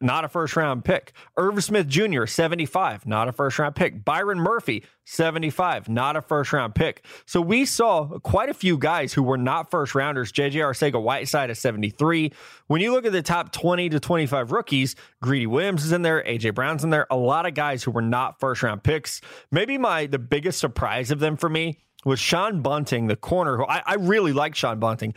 [0.00, 1.12] not a first round pick.
[1.36, 4.04] Irv Smith Jr., 75, not a first round pick.
[4.04, 7.04] Byron Murphy, 75, not a first round pick.
[7.26, 10.32] So we saw quite a few guys who were not first rounders.
[10.32, 12.32] JJ Arcega Whiteside at 73.
[12.66, 16.22] When you look at the top 20 to 25 rookies, Greedy Williams is in there,
[16.22, 19.20] AJ Brown's in there, a lot of guys who were not first round picks.
[19.50, 23.58] Maybe my the biggest surprise of them for me was Sean Bunting, the corner.
[23.58, 25.14] Who I, I really like Sean Bunting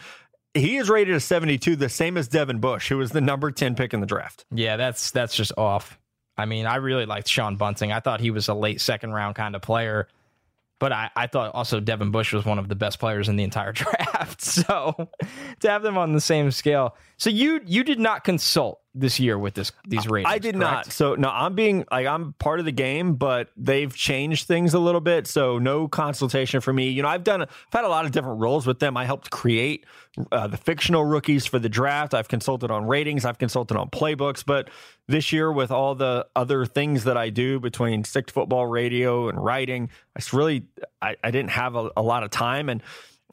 [0.54, 3.76] he is rated a 72, the same as Devin Bush, who was the number 10
[3.76, 4.46] pick in the draft.
[4.52, 6.00] Yeah, that's that's just off.
[6.38, 7.92] I mean, I really liked Sean Bunting.
[7.92, 10.08] I thought he was a late second round kind of player.
[10.80, 13.44] But I, I thought also Devin Bush was one of the best players in the
[13.44, 14.42] entire draft.
[14.42, 15.10] So
[15.62, 16.96] to have them on the same scale.
[17.18, 20.32] So you you did not consult this year with this these ratings.
[20.32, 20.72] I did correct?
[20.72, 20.92] not.
[20.92, 24.80] So no, I'm being like I'm part of the game, but they've changed things a
[24.80, 25.26] little bit.
[25.26, 26.90] So no consultation for me.
[26.90, 28.96] You know, I've done I've had a lot of different roles with them.
[28.96, 29.86] I helped create
[30.32, 32.14] uh, the fictional rookies for the draft.
[32.14, 33.26] I've consulted on ratings.
[33.26, 34.46] I've consulted on playbooks.
[34.46, 34.70] But
[35.08, 39.44] this year, with all the other things that I do between stick football radio and
[39.44, 40.66] writing, I just really
[41.02, 42.82] I, I didn't have a, a lot of time and.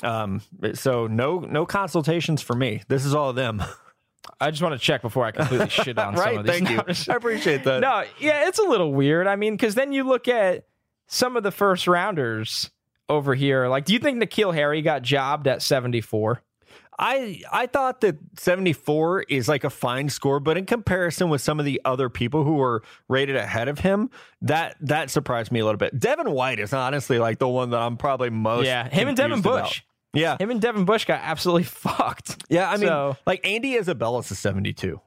[0.03, 0.41] Um,
[0.73, 2.81] so no, no consultations for me.
[2.89, 3.63] This is all of them.
[4.39, 6.61] I just want to check before I completely shit on right, some of these.
[6.61, 7.13] Thank you.
[7.13, 7.81] I appreciate that.
[7.81, 9.27] No, yeah, it's a little weird.
[9.27, 10.67] I mean, because then you look at
[11.07, 12.71] some of the first rounders
[13.09, 13.67] over here.
[13.69, 16.43] Like, do you think N'Keal Harry got jobbed at 74?
[17.01, 21.59] I I thought that 74 is like a fine score, but in comparison with some
[21.59, 24.11] of the other people who were rated ahead of him,
[24.43, 25.99] that that surprised me a little bit.
[25.99, 28.87] Devin White is honestly like the one that I'm probably most yeah.
[28.87, 29.79] Him and Devin Bush.
[29.79, 29.81] About.
[30.13, 32.45] Yeah, him and Devin Bush got absolutely fucked.
[32.49, 35.01] Yeah, I mean, so, like Andy Isabella's a 72.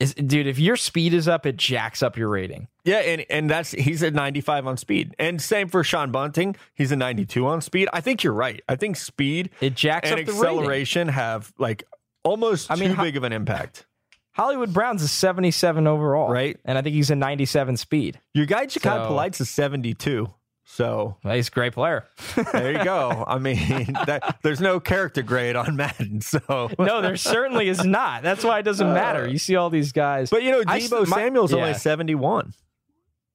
[0.00, 2.66] Is, dude, if your speed is up, it jacks up your rating.
[2.84, 5.14] Yeah, and and that's he's at 95 on speed.
[5.18, 7.88] And same for Sean Bunting, he's a 92 on speed.
[7.92, 8.60] I think you're right.
[8.68, 11.84] I think speed it jacks and up acceleration have like
[12.24, 13.86] almost I mean, too big of an impact.
[14.32, 16.30] Hollywood Brown's a 77 overall.
[16.30, 16.58] Right.
[16.64, 18.18] And I think he's a 97 speed.
[18.34, 20.32] Your guy Jachai so, Polite's a 72.
[20.72, 22.06] So well, he's a great player.
[22.50, 23.24] there you go.
[23.26, 26.22] I mean, that, there's no character grade on Madden.
[26.22, 28.22] So no, there certainly is not.
[28.22, 29.28] That's why it doesn't uh, matter.
[29.28, 31.64] You see all these guys, but you know, Deebo I, Samuel's my, yeah.
[31.64, 32.54] only 71.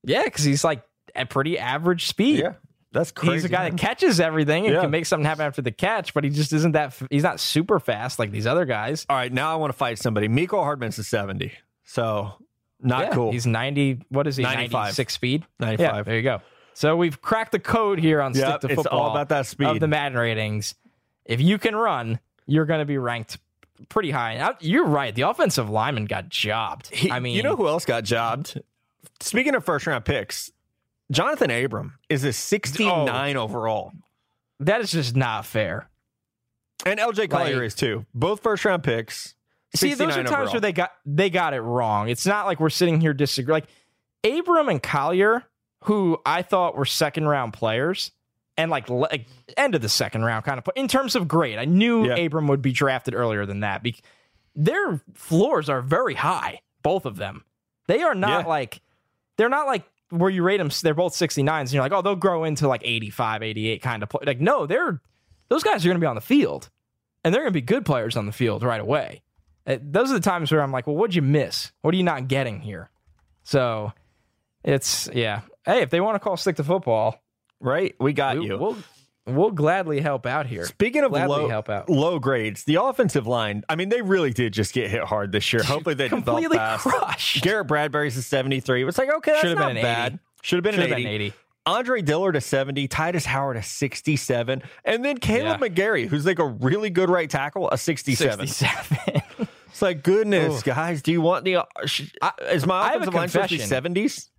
[0.03, 0.81] Yeah, because he's like
[1.15, 2.39] a pretty average speed.
[2.39, 2.53] Yeah.
[2.91, 3.33] That's crazy.
[3.33, 4.81] He's a guy that catches everything and yeah.
[4.81, 6.99] can make something happen after the catch, but he just isn't that.
[7.11, 9.05] He's not super fast like these other guys.
[9.07, 10.27] All right, now I want to fight somebody.
[10.27, 11.51] Mecole Hardman's a seventy,
[11.83, 12.33] so
[12.81, 13.31] not yeah, cool.
[13.31, 14.01] He's ninety.
[14.09, 14.43] What is he?
[14.43, 14.71] Ninety-five.
[14.71, 15.45] Ninety six speed.
[15.59, 15.97] Ninety five.
[15.97, 16.41] Yeah, there you go.
[16.77, 18.83] So we've cracked the code here on yep, stick to football.
[18.83, 20.75] It's all about that speed of the Madden ratings.
[21.25, 23.39] If you can run, you're going to be ranked
[23.89, 24.53] pretty high.
[24.59, 25.15] You're right.
[25.15, 26.93] The offensive lineman got jobbed.
[26.93, 28.61] He, I mean, you know who else got jobbed?
[29.19, 30.51] Speaking of first round picks,
[31.09, 33.91] Jonathan Abram is a 69 oh, overall.
[34.59, 35.89] That is just not fair.
[36.85, 38.05] And LJ Collier like, is too.
[38.13, 39.33] Both first round picks.
[39.73, 40.51] See, those are times overall.
[40.51, 42.07] where they got they got it wrong.
[42.09, 43.63] It's not like we're sitting here disagreeing.
[43.63, 43.67] Like
[44.23, 45.43] Abram and Collier
[45.83, 48.11] who I thought were second round players
[48.57, 51.59] and like, like end of the second round kind of in terms of grade.
[51.59, 52.15] I knew yeah.
[52.15, 53.83] Abram would be drafted earlier than that.
[53.83, 53.95] Be-
[54.55, 57.43] their floors are very high, both of them.
[57.87, 58.47] They are not yeah.
[58.49, 58.81] like
[59.37, 60.69] they're not like where you rate them.
[60.81, 64.09] They're both 69s, and you're like, oh, they'll grow into like 85, 88 kind of
[64.09, 64.21] play.
[64.25, 65.01] Like, no, they're
[65.49, 66.69] those guys are going to be on the field,
[67.23, 69.21] and they're going to be good players on the field right away.
[69.65, 71.71] Uh, those are the times where I'm like, well, what'd you miss?
[71.81, 72.89] What are you not getting here?
[73.43, 73.93] So
[74.63, 75.41] it's yeah.
[75.67, 77.21] Hey, if they want to call stick to football,
[77.59, 77.93] right?
[77.99, 78.57] We got we, you.
[78.57, 78.77] We'll,
[79.25, 80.63] we'll gladly help out here.
[80.63, 81.89] Speaking of low, help out.
[81.89, 85.51] low grades, the offensive line, I mean, they really did just get hit hard this
[85.51, 85.61] year.
[85.65, 87.43] Hopefully they completely crushed.
[87.43, 88.87] Garrett Bradbury's a 73.
[88.87, 90.13] It's like, okay, that's Should have not been bad.
[90.13, 90.19] 80.
[90.41, 91.09] Should have been, Should an 80.
[91.09, 91.33] 80.
[91.65, 95.57] Andre Dillard a 70, Tytus Howard a 67, and then Kaleb yeah.
[95.57, 98.47] McGary, who's like a really good right tackle, a 67.
[98.47, 99.21] 67.
[99.67, 100.63] it's like, goodness, Ooh.
[100.63, 101.57] guys, do you want the.
[101.57, 104.29] Uh, is my offensive line supposed to be 70s?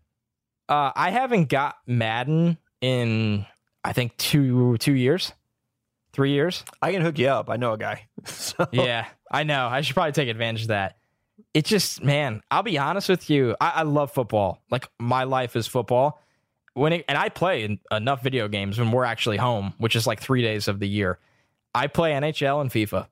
[0.69, 3.47] Uh, I haven't got Madden in
[3.85, 5.33] I think two two years,
[6.13, 6.65] three years.
[6.83, 7.49] I can hook you up.
[7.49, 8.07] I know a guy.
[8.25, 8.67] so.
[8.73, 9.67] Yeah, I know.
[9.67, 10.97] I should probably take advantage of that.
[11.55, 13.57] It just, man, I'll be honest with you.
[13.61, 14.63] I, I love football.
[14.71, 16.21] Like my life is football.
[16.75, 20.21] When it, and I play enough video games when we're actually home, which is like
[20.21, 21.19] three days of the year.
[21.75, 23.07] I play NHL and FIFA,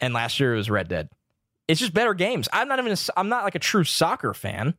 [0.00, 1.08] and last year it was Red Dead.
[1.66, 2.48] It's just better games.
[2.52, 2.92] I'm not even.
[2.92, 4.74] A, I'm not like a true soccer fan,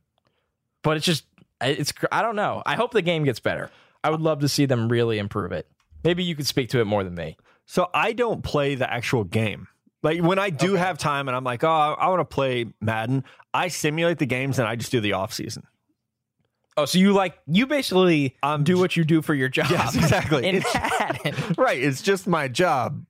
[0.82, 1.24] but it's just
[1.60, 2.62] it's I don't know.
[2.66, 3.70] I hope the game gets better.
[4.02, 5.66] I would love to see them really improve it.
[6.04, 7.36] Maybe you could speak to it more than me.
[7.66, 9.68] So I don't play the actual game.
[10.02, 10.80] Like when I do okay.
[10.80, 14.58] have time and I'm like, oh, I, want to play Madden, I simulate the games
[14.58, 15.64] and I just do the off season.
[16.76, 19.66] Oh, so you like you basically um, do what you do for your job?
[19.70, 20.48] Yes, exactly.
[20.48, 21.78] In Madden, right?
[21.78, 23.04] It's just my job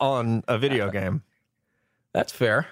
[0.00, 1.22] on a video game.
[2.14, 2.66] That's fair.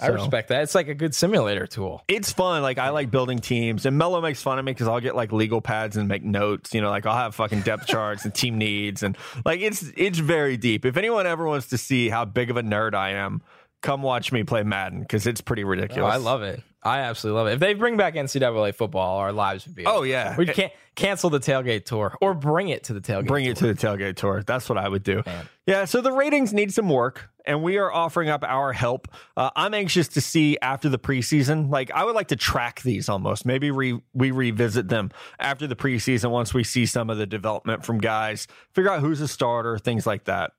[0.00, 0.62] I respect that.
[0.62, 2.02] It's like a good simulator tool.
[2.08, 2.62] It's fun.
[2.62, 5.32] Like I like building teams, and Mello makes fun of me because I'll get like
[5.32, 6.74] legal pads and make notes.
[6.74, 10.18] You know, like I'll have fucking depth charts and team needs, and like it's it's
[10.18, 10.84] very deep.
[10.84, 13.42] If anyone ever wants to see how big of a nerd I am,
[13.84, 16.10] come watch me play Madden because it's pretty ridiculous.
[16.10, 16.62] Oh, I love it.
[16.82, 17.52] I absolutely love it.
[17.54, 19.86] If they bring back NCAA football, our lives would be.
[19.86, 23.26] Oh yeah, we can't cancel the tailgate tour or bring it to the tailgate.
[23.26, 23.52] Bring tour.
[23.52, 24.42] it to the tailgate tour.
[24.42, 25.22] That's what I would do.
[25.24, 25.48] Man.
[25.66, 25.84] Yeah.
[25.86, 29.08] So the ratings need some work, and we are offering up our help.
[29.36, 31.70] Uh, I'm anxious to see after the preseason.
[31.70, 33.46] Like I would like to track these almost.
[33.46, 37.84] Maybe re- we revisit them after the preseason once we see some of the development
[37.84, 38.46] from guys.
[38.72, 40.52] Figure out who's a starter, things like that.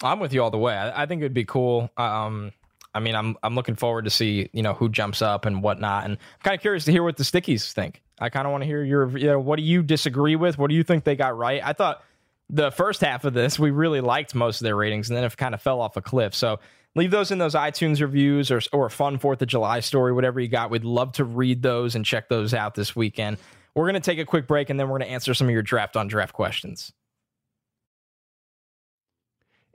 [0.00, 0.74] I'm with you all the way.
[0.74, 1.90] I, I think it'd be cool.
[1.96, 2.52] Um,
[2.94, 6.04] I mean, I'm I'm looking forward to see you know who jumps up and whatnot,
[6.04, 8.02] and I'm kind of curious to hear what the Stickies think.
[8.18, 10.58] I kind of want to hear your you know what do you disagree with?
[10.58, 11.62] What do you think they got right?
[11.64, 12.02] I thought
[12.50, 15.36] the first half of this we really liked most of their ratings, and then it
[15.36, 16.34] kind of fell off a cliff.
[16.34, 16.60] So
[16.94, 20.38] leave those in those iTunes reviews or or a fun Fourth of July story, whatever
[20.38, 20.70] you got.
[20.70, 23.38] We'd love to read those and check those out this weekend.
[23.74, 25.96] We're gonna take a quick break, and then we're gonna answer some of your draft
[25.96, 26.92] on draft questions.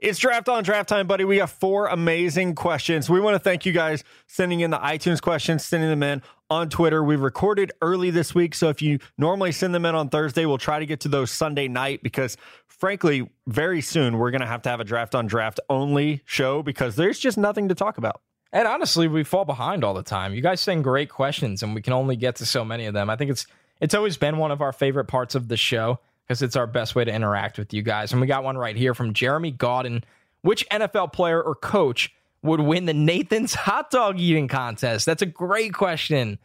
[0.00, 1.24] It's draft on draft time, buddy.
[1.24, 3.10] We have four amazing questions.
[3.10, 6.68] We want to thank you guys sending in the iTunes questions, sending them in on
[6.68, 7.02] Twitter.
[7.02, 8.54] We recorded early this week.
[8.54, 11.32] So if you normally send them in on Thursday, we'll try to get to those
[11.32, 12.36] Sunday night because,
[12.68, 16.62] frankly, very soon we're going to have to have a draft on draft only show
[16.62, 18.20] because there's just nothing to talk about.
[18.52, 20.32] And honestly, we fall behind all the time.
[20.32, 23.10] You guys send great questions, and we can only get to so many of them.
[23.10, 23.48] I think it's
[23.80, 25.98] it's always been one of our favorite parts of the show
[26.28, 28.12] because it's our best way to interact with you guys.
[28.12, 30.02] And we got one right here from Jeremy Gauden.
[30.42, 35.06] Which NFL player or coach would win the Nathan's hot dog eating contest?
[35.06, 36.38] That's a great question.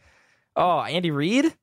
[0.56, 1.54] Oh, Andy Reid?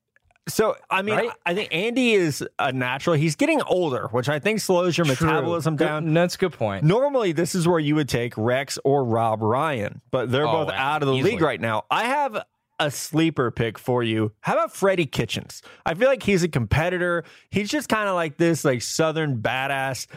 [0.48, 1.32] So, I mean, right?
[1.46, 3.16] I think Andy is a natural.
[3.16, 5.28] He's getting older, which I think slows your True.
[5.28, 6.06] metabolism down.
[6.06, 6.84] Good, that's a good point.
[6.84, 10.74] Normally, this is where you would take Rex or Rob Ryan, but they're oh, both
[10.74, 11.34] out of the easily.
[11.34, 11.84] league right now.
[11.92, 12.44] I have
[12.82, 14.34] a sleeper pick for you.
[14.42, 15.62] How about Freddie Kitchens?
[15.86, 17.24] I feel like he's a competitor.
[17.50, 20.08] He's just kind of like this, like Southern badass.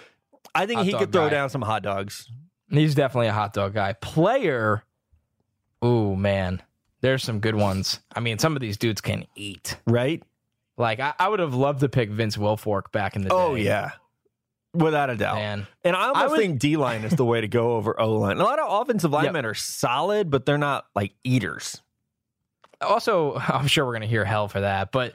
[0.55, 1.31] I think hot he could throw guy.
[1.31, 2.31] down some hot dogs.
[2.71, 3.93] He's definitely a hot dog guy.
[3.93, 4.83] Player,
[5.83, 6.63] oh man,
[7.03, 8.01] there's some good ones.
[8.15, 10.23] I mean, some of these dudes can eat, right?
[10.79, 13.63] Like I, I would have loved to pick Vince Wilfork back in the oh, day.
[13.63, 13.91] Oh yeah,
[14.73, 15.37] without a doubt.
[15.37, 15.67] Man.
[15.85, 18.13] And I almost I would, think D line is the way to go over O
[18.15, 18.39] line.
[18.39, 19.53] A lot of offensive linemen yep.
[19.53, 21.83] are solid, but they're not like eaters.
[22.81, 25.15] Also, I'm sure we're gonna hear hell for that, but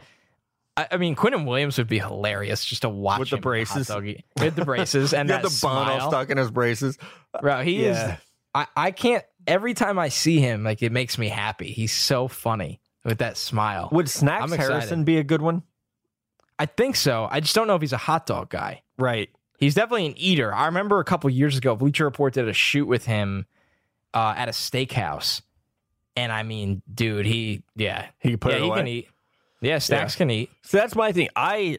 [0.91, 4.63] I, mean, Quinnen Williams would be hilarious just to watch with the braces, with the
[4.63, 6.09] braces, and that the smile.
[6.09, 6.97] stuck in his braces.
[7.41, 8.13] Bro, he yeah.
[8.13, 8.19] is.
[8.55, 9.23] I, I can't.
[9.45, 11.71] Every time I see him, like it makes me happy.
[11.71, 13.89] He's so funny with that smile.
[13.91, 15.63] Would Snacks Harrison be a good one?
[16.57, 17.27] I think so.
[17.29, 18.83] I just don't know if he's a hot dog guy.
[18.97, 19.29] Right.
[19.59, 20.53] He's definitely an eater.
[20.53, 23.45] I remember a couple years ago, Bleacher Report did a shoot with him
[24.13, 25.41] uh, at a steakhouse,
[26.19, 28.77] and I mean, dude, he yeah, he put yeah, it he away.
[28.77, 29.07] can eat.
[29.61, 30.17] Yeah, Snacks yeah.
[30.17, 30.49] can eat.
[30.63, 31.29] So that's my thing.
[31.35, 31.77] I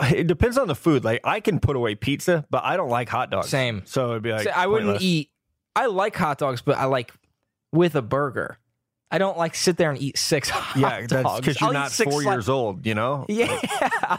[0.00, 1.02] it depends on the food.
[1.02, 3.48] Like I can put away pizza, but I don't like hot dogs.
[3.48, 3.82] Same.
[3.86, 5.30] So it'd be like I wouldn't eat.
[5.74, 7.12] I like hot dogs, but I like
[7.72, 8.58] with a burger.
[9.10, 11.12] I don't like sit there and eat six hot dogs.
[11.12, 13.26] yeah, that's because you're I'll not four years old, you know?
[13.34, 14.18] Yeah.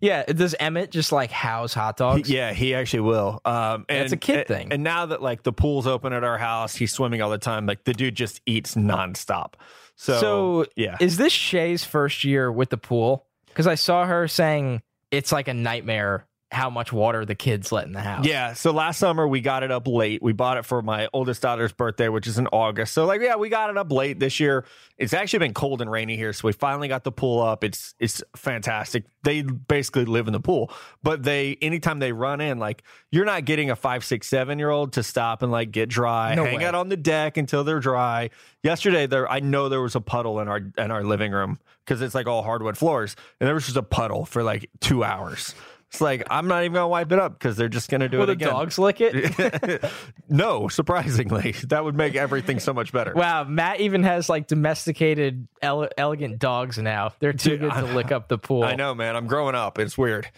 [0.00, 0.22] yeah.
[0.24, 2.28] Does Emmett just like house hot dogs?
[2.28, 3.40] He, yeah, he actually will.
[3.44, 4.72] Um, and it's a kid and, thing.
[4.72, 7.66] And now that like the pool's open at our house, he's swimming all the time.
[7.66, 9.54] Like the dude just eats nonstop.
[9.96, 10.96] So, so yeah.
[11.00, 13.26] Is this Shay's first year with the pool?
[13.46, 17.86] Because I saw her saying it's like a nightmare how much water the kids let
[17.86, 18.26] in the house.
[18.26, 18.54] Yeah.
[18.54, 20.20] So last summer we got it up late.
[20.20, 22.92] We bought it for my oldest daughter's birthday, which is in August.
[22.92, 24.64] So like, yeah, we got it up late this year.
[24.98, 27.62] It's actually been cold and rainy here, so we finally got the pool up.
[27.62, 29.04] It's it's fantastic.
[29.22, 33.44] They basically live in the pool, but they anytime they run in, like you're not
[33.44, 36.58] getting a five, six, seven year old to stop and like get dry, no hang
[36.58, 36.64] way.
[36.64, 38.30] out on the deck until they're dry.
[38.62, 42.02] Yesterday there, I know there was a puddle in our in our living room because
[42.02, 45.54] it's like all hardwood floors, and there was just a puddle for like two hours.
[45.90, 48.20] It's like I'm not even gonna wipe it up because they're just gonna do it.
[48.20, 48.48] Will it the again.
[48.50, 49.84] dogs lick it?
[50.28, 53.12] no, surprisingly, that would make everything so much better.
[53.12, 57.10] Wow, Matt even has like domesticated, ele- elegant dogs now.
[57.18, 58.62] They're too Dude, good to lick up the pool.
[58.62, 59.16] I know, man.
[59.16, 59.80] I'm growing up.
[59.80, 60.30] It's weird.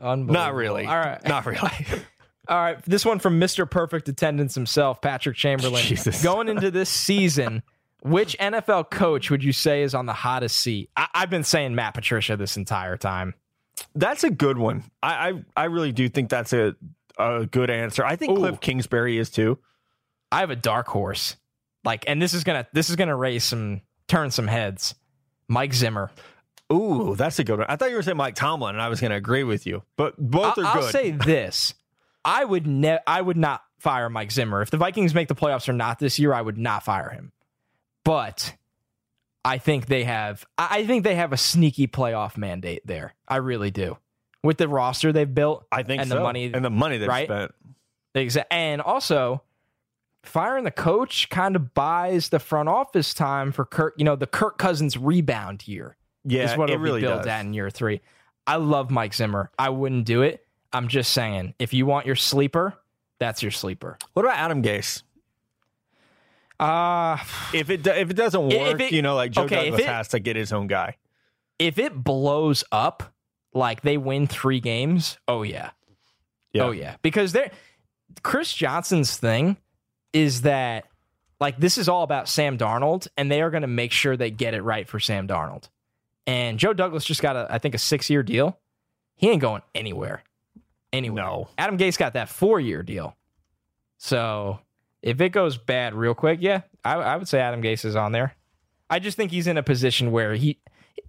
[0.00, 0.84] Not really.
[0.86, 1.24] All right.
[1.26, 1.60] Not really.
[2.48, 2.82] All right.
[2.84, 3.70] This one from Mr.
[3.70, 5.82] Perfect Attendance himself, Patrick Chamberlain.
[5.84, 6.24] Jesus.
[6.24, 7.62] Going into this season,
[8.02, 10.90] which NFL coach would you say is on the hottest seat?
[10.96, 13.34] I- I've been saying Matt Patricia this entire time.
[13.94, 14.84] That's a good one.
[15.02, 16.74] I I, I really do think that's a
[17.18, 18.04] a good answer.
[18.04, 18.36] I think Ooh.
[18.40, 19.58] Cliff Kingsbury is too.
[20.30, 21.36] I have a dark horse.
[21.84, 24.94] Like, and this is gonna this is gonna raise some turn some heads.
[25.48, 26.10] Mike Zimmer.
[26.72, 27.66] Ooh, that's a good one.
[27.68, 29.82] I thought you were saying Mike Tomlin, and I was going to agree with you.
[29.96, 30.84] But both are I'll good.
[30.84, 31.72] I'll say this:
[32.24, 35.68] I would ne- I would not fire Mike Zimmer if the Vikings make the playoffs
[35.68, 36.34] or not this year.
[36.34, 37.32] I would not fire him.
[38.04, 38.54] But
[39.48, 43.14] I think they have I think they have a sneaky playoff mandate there.
[43.26, 43.96] I really do.
[44.42, 46.16] With the roster they've built, I think and so.
[46.16, 47.26] the money and the money they've right?
[47.26, 47.54] spent.
[48.14, 48.56] Exactly.
[48.56, 49.42] And also
[50.22, 54.26] firing the coach kind of buys the front office time for Kirk, you know, the
[54.26, 55.96] Kirk Cousins rebound year.
[56.24, 58.02] Yeah, is what it really built at in year three.
[58.46, 59.50] I love Mike Zimmer.
[59.58, 60.46] I wouldn't do it.
[60.72, 62.74] I'm just saying, if you want your sleeper,
[63.18, 63.96] that's your sleeper.
[64.12, 65.02] What about Adam Gase?
[66.58, 67.18] Uh
[67.54, 70.08] if it if it doesn't work, it, you know, like Joe okay, Douglas it, has
[70.08, 70.96] to get his own guy.
[71.58, 73.14] If it blows up,
[73.52, 75.70] like they win three games, oh yeah,
[76.52, 76.62] yeah.
[76.64, 77.50] oh yeah, because they're
[78.22, 79.56] Chris Johnson's thing
[80.12, 80.86] is that
[81.40, 84.30] like this is all about Sam Darnold, and they are going to make sure they
[84.30, 85.68] get it right for Sam Darnold.
[86.26, 88.58] And Joe Douglas just got a I think a six year deal.
[89.14, 90.22] He ain't going anywhere.
[90.92, 91.24] Anywhere.
[91.24, 91.48] No.
[91.58, 93.16] Adam Gase got that four year deal.
[93.98, 94.60] So
[95.02, 98.12] if it goes bad real quick, yeah, I, I would say Adam Gase is on
[98.12, 98.34] there.
[98.90, 100.58] I just think he's in a position where he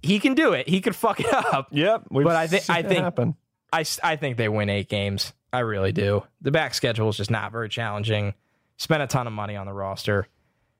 [0.02, 0.68] he can do it.
[0.68, 1.70] He could fuck it up.
[1.72, 2.06] Yep.
[2.12, 3.36] But I think I think happen.
[3.72, 5.34] I I think they win eight games.
[5.52, 6.24] I really do.
[6.42, 8.36] The back schedule is just not very challenging.
[8.78, 10.28] Spent a ton of money on the roster.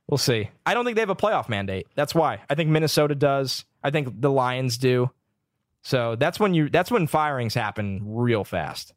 [0.08, 0.50] We'll see.
[0.66, 1.88] I don't think they have a playoff mandate.
[1.96, 2.42] That's why.
[2.50, 3.66] I think Minnesota does.
[3.84, 5.12] I think the Lions do.
[5.84, 8.94] So that's when you that's when firings happen real fast.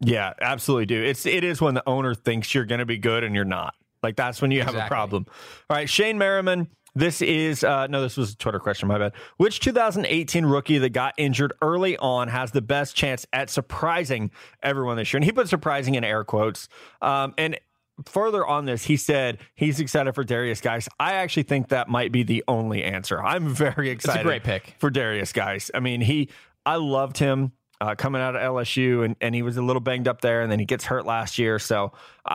[0.00, 1.02] Yeah, absolutely do.
[1.02, 3.74] It's it is when the owner thinks you're going to be good and you're not.
[4.02, 4.86] Like that's when you have exactly.
[4.86, 5.26] a problem.
[5.68, 6.68] All right, Shane Merriman.
[6.94, 8.88] This is uh, no, this was a Twitter question.
[8.88, 9.12] My bad.
[9.36, 14.30] Which 2018 rookie that got injured early on has the best chance at surprising
[14.62, 15.18] everyone this year?
[15.18, 16.68] And he put surprising in air quotes.
[17.02, 17.58] Um, and
[18.06, 20.88] further on this, he said he's excited for Derrius Guice.
[20.98, 23.22] I actually think that might be the only answer.
[23.22, 24.20] I'm very excited.
[24.20, 25.70] It's a great pick for Derrius Guice.
[25.74, 26.30] I mean, he,
[26.64, 30.08] I loved him uh, coming out of LSU, and, and he was a little banged
[30.08, 31.58] up there, and then he gets hurt last year.
[31.58, 31.92] So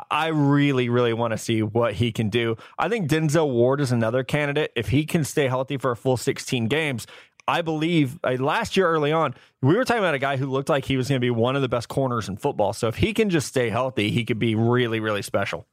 [0.10, 2.56] I really, really want to see what he can do.
[2.78, 4.72] I think Denzel Ward is another candidate.
[4.76, 7.08] If he can stay healthy for a full 16 games,
[7.48, 10.70] I believe uh, last year early on, we were talking about a guy who looked
[10.70, 12.72] like he was going to be one of the best corners in football.
[12.72, 15.66] So if he can just stay healthy, he could be really, really special.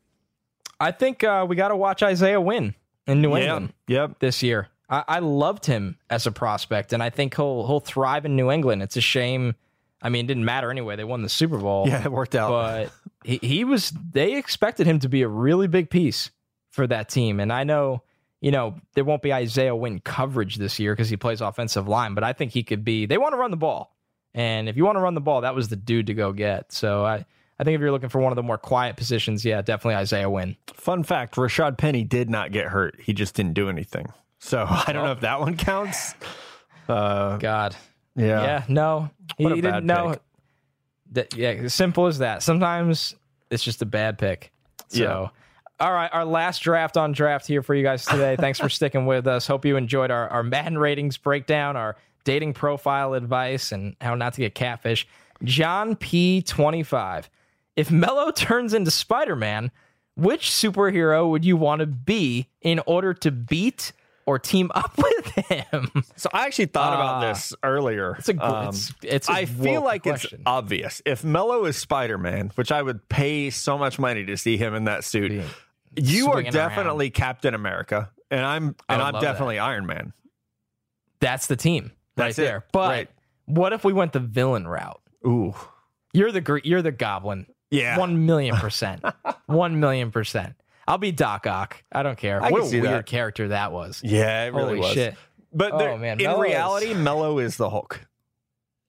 [0.81, 2.75] I think uh, we got to watch Isaiah Wynn
[3.07, 4.18] in New England yep.
[4.18, 4.68] this year.
[4.91, 8.51] I, I loved him as a prospect, and I think he'll he'll thrive in New
[8.51, 8.82] England.
[8.82, 9.55] It's a shame.
[10.03, 10.97] I mean, it didn't matter anyway.
[10.97, 11.86] They won the Super Bowl.
[11.86, 12.51] Yeah, it worked out.
[12.51, 12.93] But
[13.24, 13.93] he, he was.
[14.12, 16.30] They expected him to be a really big piece
[16.70, 18.03] for that team, and I know
[18.41, 22.14] you know, there won't be Isaiah Wynn coverage this year because he plays offensive line,
[22.14, 23.07] but I think he could be.
[23.07, 23.95] They want to run the ball.
[24.32, 26.72] And if you want to run the ball, that was the dude to go get.
[26.72, 27.26] So I,
[27.59, 30.30] I think if you're looking for one of the more quiet positions, yeah, definitely Isaiah
[30.30, 30.57] Wynn.
[30.68, 32.99] Fun fact Rashaad Penny did not get hurt.
[33.01, 34.07] He just didn't do anything.
[34.41, 36.14] So I don't know if that one counts.
[36.88, 37.76] Uh, God.
[38.16, 38.43] Yeah.
[38.43, 38.64] Yeah.
[38.66, 39.11] No.
[39.38, 40.16] He, he didn't know.
[41.12, 41.68] That, yeah.
[41.68, 42.43] Simple as that.
[42.43, 43.14] Sometimes
[43.49, 44.51] it's just a bad pick.
[44.88, 44.99] So.
[45.01, 45.28] Yeah.
[45.78, 48.34] All right, our last draft on draft here for you guys today.
[48.34, 49.47] Thanks for sticking with us.
[49.47, 54.34] Hope you enjoyed our, our Madden ratings breakdown, our dating profile advice, and how not
[54.34, 55.07] to get catfish.
[55.45, 57.26] John P25.
[57.76, 59.70] If Melo turns into Spider Man,
[60.16, 63.93] which superhero would you want to be in order to beat
[64.31, 65.91] or team up with him?
[66.16, 68.16] So I actually thought uh, about this earlier.
[68.18, 70.41] It's a, um, it's, it's a I feel like question.
[70.41, 71.03] it's obvious.
[71.05, 74.74] If Melo is Spider Man, which I would pay so much money to see him
[74.74, 75.33] in that suit.
[75.33, 75.45] Yeah
[75.97, 77.14] you are definitely around.
[77.14, 79.62] Captain America, and I'm and I'm definitely that.
[79.62, 80.12] Iron Man.
[81.20, 82.47] That's the team That's right it.
[82.47, 82.64] there.
[82.72, 83.09] But right.
[83.47, 85.01] what if we went the villain route?
[85.26, 85.55] Ooh,
[86.12, 87.47] you're the you're the Goblin.
[87.70, 89.05] Yeah, one million percent.
[89.47, 90.55] one million percent.
[90.91, 91.82] I'll be Doc Ock.
[91.93, 92.43] I don't care.
[92.43, 93.07] I what a weird that.
[93.07, 94.01] character that was.
[94.03, 94.93] Yeah, it really Holy was.
[94.93, 95.16] Shit.
[95.53, 96.99] But oh, man, in reality, is...
[96.99, 98.01] Melo is the Hulk.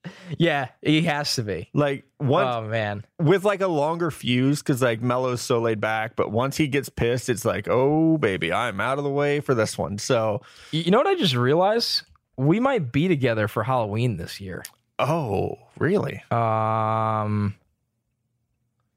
[0.36, 1.70] Yeah, he has to be.
[1.76, 3.06] Like one Oh man.
[3.20, 6.90] With like a longer fuse because like Melo's so laid back, but once he gets
[6.90, 10.00] pissed, it's like, oh baby, I'm out of the way for this one.
[10.00, 10.42] So
[10.72, 12.02] you know what I just realized?
[12.36, 14.64] We might be together for Halloween this year.
[14.98, 16.24] Oh, really?
[16.32, 17.54] Um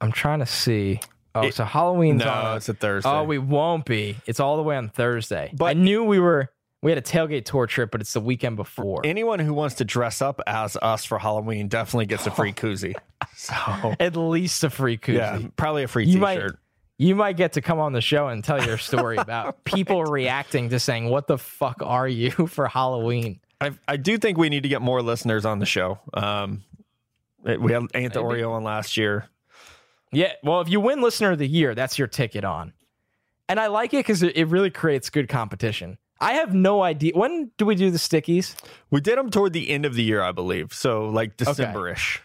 [0.01, 1.01] I'm trying to see.
[1.35, 2.57] Oh, it, so Halloween's no, on.
[2.57, 3.11] it's a Thursday.
[3.11, 4.17] Oh, we won't be.
[4.27, 5.51] It's all the way on Thursday.
[5.53, 6.51] But I knew we were
[6.85, 9.01] we had a tailgate tour trip, but it's the weekend before.
[9.05, 12.95] Anyone who wants to dress up as us for Halloween definitely gets a free koozie.
[13.35, 13.55] So
[13.99, 15.15] at least a free koozie.
[15.15, 16.53] Yeah, probably a free you t-shirt.
[16.53, 16.59] Might,
[16.99, 20.69] you might get to come on the show and tell your story about people reacting
[20.69, 24.65] to saying, "What the fuck are you for Halloween?" I, I do think we need
[24.65, 25.99] to get more listeners on the show.
[26.13, 26.65] Um,
[27.43, 29.29] we had the Oreo on last year.
[30.15, 32.73] Yeah, well, if you win Listener of the Year, that's your ticket on.
[33.49, 35.99] And I like it because it, really creates good competition.
[36.21, 37.13] I have no idea.
[37.15, 38.55] When do we do the stickies?
[38.91, 40.73] We did them toward the end of the year, I believe.
[40.73, 42.23] So like December-ish.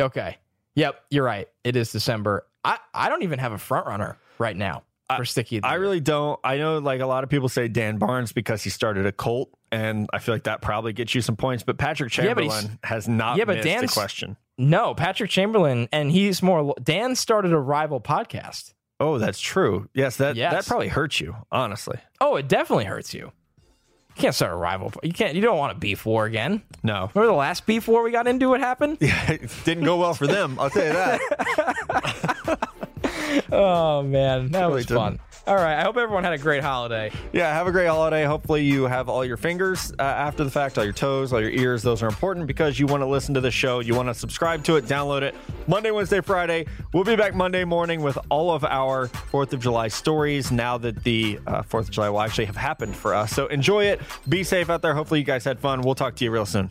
[0.00, 0.20] Okay.
[0.20, 0.38] okay.
[0.76, 1.48] Yep, you're right.
[1.62, 2.46] It is December.
[2.64, 5.62] I, I don't even have a front runner right now for I, sticky.
[5.62, 6.40] I really don't.
[6.42, 9.50] I know like a lot of people say Dan Barnes because he started a cult,
[9.70, 11.62] and I feel like that probably gets you some points.
[11.62, 14.36] But Patrick Chamberlain yeah, but has not yeah, but Dan's, question.
[14.56, 16.74] No, Patrick Chamberlain, and he's more.
[16.82, 18.72] Dan started a rival podcast.
[19.00, 19.88] Oh, that's true.
[19.94, 20.52] Yes, that yes.
[20.52, 21.98] that probably hurts you, honestly.
[22.20, 23.32] Oh, it definitely hurts you.
[24.16, 24.92] You can't start a rival.
[25.02, 25.34] You can't.
[25.34, 26.62] You don't want a beef war again.
[26.84, 27.10] No.
[27.14, 28.48] Remember the last beef war we got into?
[28.48, 28.98] What happened?
[29.00, 30.56] Yeah, it didn't go well for them.
[30.60, 31.20] I'll tell you that.
[33.52, 35.00] oh man, that really was didn't.
[35.00, 35.20] fun.
[35.46, 35.78] All right.
[35.78, 37.12] I hope everyone had a great holiday.
[37.34, 38.24] Yeah, have a great holiday.
[38.24, 41.50] Hopefully, you have all your fingers uh, after the fact, all your toes, all your
[41.50, 41.82] ears.
[41.82, 43.80] Those are important because you want to listen to the show.
[43.80, 45.34] You want to subscribe to it, download it
[45.66, 46.64] Monday, Wednesday, Friday.
[46.94, 51.04] We'll be back Monday morning with all of our 4th of July stories now that
[51.04, 53.32] the uh, 4th of July will actually have happened for us.
[53.32, 54.00] So enjoy it.
[54.26, 54.94] Be safe out there.
[54.94, 55.82] Hopefully, you guys had fun.
[55.82, 56.70] We'll talk to you real soon.